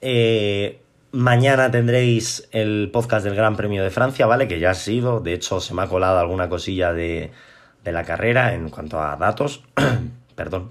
Eh, 0.00 0.80
mañana 1.12 1.70
tendréis 1.70 2.48
el 2.52 2.90
podcast 2.92 3.24
del 3.24 3.34
Gran 3.34 3.56
Premio 3.56 3.82
de 3.82 3.90
Francia, 3.90 4.26
¿vale? 4.26 4.48
Que 4.48 4.58
ya 4.58 4.70
ha 4.70 4.74
sido, 4.74 5.20
de 5.20 5.34
hecho 5.34 5.60
se 5.60 5.74
me 5.74 5.82
ha 5.82 5.86
colado 5.86 6.18
alguna 6.18 6.48
cosilla 6.48 6.92
de, 6.92 7.30
de 7.84 7.92
la 7.92 8.04
carrera 8.04 8.54
en 8.54 8.70
cuanto 8.70 9.00
a 9.00 9.16
datos. 9.16 9.62
Perdón. 10.34 10.70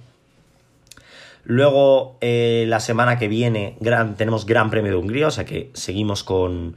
Luego, 1.43 2.17
eh, 2.21 2.65
la 2.67 2.79
semana 2.79 3.17
que 3.17 3.27
viene 3.27 3.77
gran, 3.79 4.15
tenemos 4.15 4.45
Gran 4.45 4.69
Premio 4.69 4.91
de 4.91 4.97
Hungría, 4.97 5.27
o 5.27 5.31
sea 5.31 5.45
que 5.45 5.71
seguimos 5.73 6.23
con, 6.23 6.75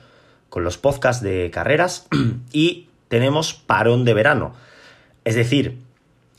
con 0.48 0.64
los 0.64 0.78
podcasts 0.78 1.22
de 1.22 1.50
carreras. 1.50 2.06
y 2.52 2.88
tenemos 3.14 3.55
parón 3.55 4.05
de 4.05 4.12
verano. 4.12 4.55
Es 5.24 5.37
decir, 5.37 5.79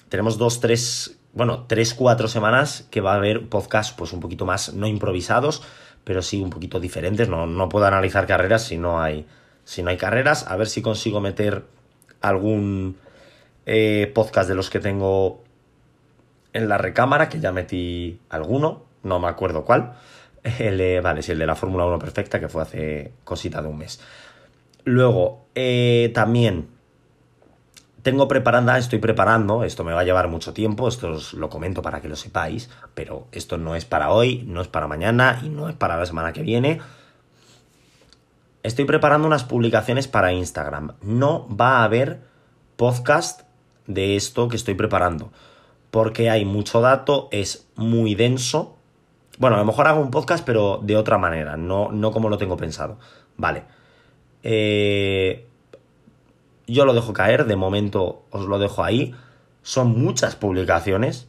tenemos 0.09 0.37
dos, 0.37 0.59
tres, 0.59 1.17
bueno, 1.31 1.63
tres, 1.69 1.93
cuatro 1.93 2.27
semanas 2.27 2.85
que 2.91 2.99
va 2.99 3.13
a 3.13 3.15
haber 3.15 3.47
podcasts 3.47 3.93
pues 3.97 4.11
un 4.11 4.19
poquito 4.19 4.45
más, 4.45 4.73
no 4.73 4.85
improvisados, 4.85 5.63
pero 6.03 6.21
sí 6.21 6.41
un 6.41 6.49
poquito 6.49 6.81
diferentes. 6.81 7.29
No, 7.29 7.47
no 7.47 7.69
puedo 7.69 7.85
analizar 7.85 8.27
carreras 8.27 8.63
si 8.63 8.77
no 8.77 9.01
hay, 9.01 9.25
si 9.63 9.83
no 9.83 9.89
hay 9.89 9.95
carreras. 9.95 10.47
A 10.49 10.57
ver 10.57 10.67
si 10.67 10.81
consigo 10.81 11.21
meter 11.21 11.63
algún 12.19 12.97
eh, 13.65 14.11
podcast 14.13 14.49
de 14.49 14.55
los 14.55 14.69
que 14.69 14.81
tengo 14.81 15.45
en 16.51 16.67
la 16.67 16.77
recámara, 16.77 17.29
que 17.29 17.39
ya 17.39 17.53
metí 17.53 18.19
alguno, 18.27 18.83
no 19.01 19.21
me 19.21 19.29
acuerdo 19.29 19.63
cuál. 19.63 19.93
El, 20.59 20.99
vale, 20.99 21.21
sí, 21.21 21.31
el 21.31 21.39
de 21.39 21.47
la 21.47 21.55
Fórmula 21.55 21.85
1 21.85 21.99
perfecta, 21.99 22.37
que 22.37 22.49
fue 22.49 22.63
hace 22.63 23.13
cosita 23.23 23.61
de 23.61 23.69
un 23.69 23.77
mes. 23.77 24.01
Luego, 24.85 25.47
eh, 25.55 26.11
también 26.13 26.69
tengo 28.05 28.27
preparada, 28.27 28.77
estoy 28.77 28.99
preparando, 28.99 29.63
esto 29.63 29.83
me 29.83 29.91
va 29.91 30.01
a 30.01 30.03
llevar 30.03 30.27
mucho 30.27 30.53
tiempo, 30.53 30.87
esto 30.87 31.13
os 31.13 31.33
lo 31.33 31.49
comento 31.49 31.81
para 31.81 32.01
que 32.01 32.07
lo 32.07 32.15
sepáis, 32.15 32.69
pero 32.93 33.25
esto 33.31 33.57
no 33.57 33.75
es 33.75 33.83
para 33.83 34.11
hoy, 34.11 34.43
no 34.45 34.61
es 34.61 34.67
para 34.67 34.87
mañana 34.87 35.41
y 35.43 35.49
no 35.49 35.69
es 35.69 35.75
para 35.75 35.97
la 35.97 36.05
semana 36.05 36.31
que 36.31 36.43
viene. 36.43 36.81
Estoy 38.61 38.85
preparando 38.85 39.25
unas 39.25 39.43
publicaciones 39.43 40.07
para 40.07 40.31
Instagram. 40.31 40.93
No 41.01 41.47
va 41.49 41.79
a 41.79 41.83
haber 41.83 42.21
podcast 42.75 43.41
de 43.87 44.15
esto 44.15 44.49
que 44.49 44.55
estoy 44.55 44.75
preparando, 44.75 45.31
porque 45.89 46.29
hay 46.29 46.45
mucho 46.45 46.81
dato, 46.81 47.27
es 47.31 47.67
muy 47.75 48.13
denso. 48.13 48.77
Bueno, 49.39 49.55
a 49.55 49.59
lo 49.59 49.65
mejor 49.65 49.87
hago 49.87 50.01
un 50.01 50.11
podcast, 50.11 50.45
pero 50.45 50.79
de 50.83 50.95
otra 50.95 51.17
manera, 51.17 51.57
no, 51.57 51.91
no 51.91 52.11
como 52.11 52.29
lo 52.29 52.37
tengo 52.37 52.55
pensado. 52.55 52.99
Vale. 53.35 53.63
Eh, 54.47 55.43
yo 56.67 56.85
lo 56.85 56.93
dejo 56.93 57.13
caer, 57.13 57.45
de 57.45 57.55
momento 57.55 58.23
os 58.29 58.45
lo 58.45 58.59
dejo 58.59 58.83
ahí. 58.83 59.13
Son 59.63 59.99
muchas 59.99 60.35
publicaciones. 60.35 61.27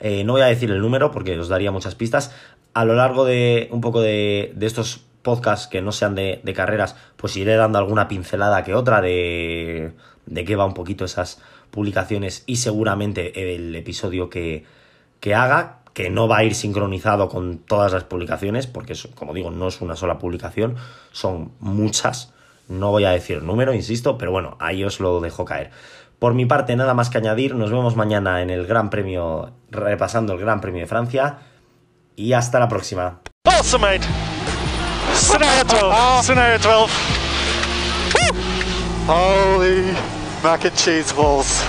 Eh, 0.00 0.24
no 0.24 0.32
voy 0.32 0.42
a 0.42 0.46
decir 0.46 0.70
el 0.70 0.80
número 0.80 1.12
porque 1.12 1.38
os 1.38 1.48
daría 1.48 1.70
muchas 1.70 1.94
pistas. 1.94 2.34
A 2.72 2.86
lo 2.86 2.94
largo 2.94 3.26
de 3.26 3.68
un 3.70 3.82
poco 3.82 4.00
de, 4.00 4.54
estos 4.60 5.04
podcasts 5.20 5.66
que 5.66 5.82
no 5.82 5.92
sean 5.92 6.14
de, 6.14 6.40
carreras, 6.56 6.96
pues 7.16 7.36
iré 7.36 7.54
dando 7.56 7.78
alguna 7.78 8.08
pincelada 8.08 8.64
que 8.64 8.74
otra 8.74 9.02
de, 9.02 9.92
de 10.24 10.44
qué 10.46 10.56
va 10.56 10.64
un 10.64 10.74
poquito 10.74 11.04
esas 11.04 11.42
publicaciones 11.70 12.44
y 12.46 12.56
seguramente 12.56 13.54
el 13.54 13.76
episodio 13.76 14.30
que, 14.30 14.64
que 15.20 15.34
haga, 15.34 15.79
que 15.92 16.10
no 16.10 16.28
va 16.28 16.38
a 16.38 16.44
ir 16.44 16.54
sincronizado 16.54 17.28
con 17.28 17.58
todas 17.58 17.92
las 17.92 18.04
publicaciones, 18.04 18.66
porque 18.66 18.94
como 19.14 19.34
digo, 19.34 19.50
no 19.50 19.68
es 19.68 19.80
una 19.80 19.96
sola 19.96 20.18
publicación, 20.18 20.76
son 21.12 21.52
muchas. 21.60 22.32
No 22.68 22.90
voy 22.90 23.04
a 23.04 23.10
decir 23.10 23.42
número, 23.42 23.74
insisto, 23.74 24.16
pero 24.16 24.30
bueno, 24.30 24.56
ahí 24.60 24.84
os 24.84 25.00
lo 25.00 25.20
dejo 25.20 25.44
caer. 25.44 25.70
Por 26.20 26.34
mi 26.34 26.44
parte, 26.44 26.76
nada 26.76 26.92
más 26.92 27.08
que 27.08 27.16
añadir. 27.16 27.54
Nos 27.54 27.70
vemos 27.70 27.96
mañana 27.96 28.42
en 28.42 28.50
el 28.50 28.66
Gran 28.66 28.90
Premio, 28.90 29.52
repasando 29.70 30.34
el 30.34 30.38
Gran 30.38 30.60
Premio 30.60 30.82
de 30.82 30.86
Francia. 30.86 31.38
Y 32.14 32.34
hasta 32.34 32.60
la 32.60 32.68
próxima. 32.68 33.20
Scenario 35.14 35.64
12. 35.64 36.22
Scenario 36.22 36.58
12. 36.58 36.92
Holy 39.08 39.96
mac 40.42 40.64
and 40.64 40.74
cheese 40.76 41.12
balls. 41.12 41.59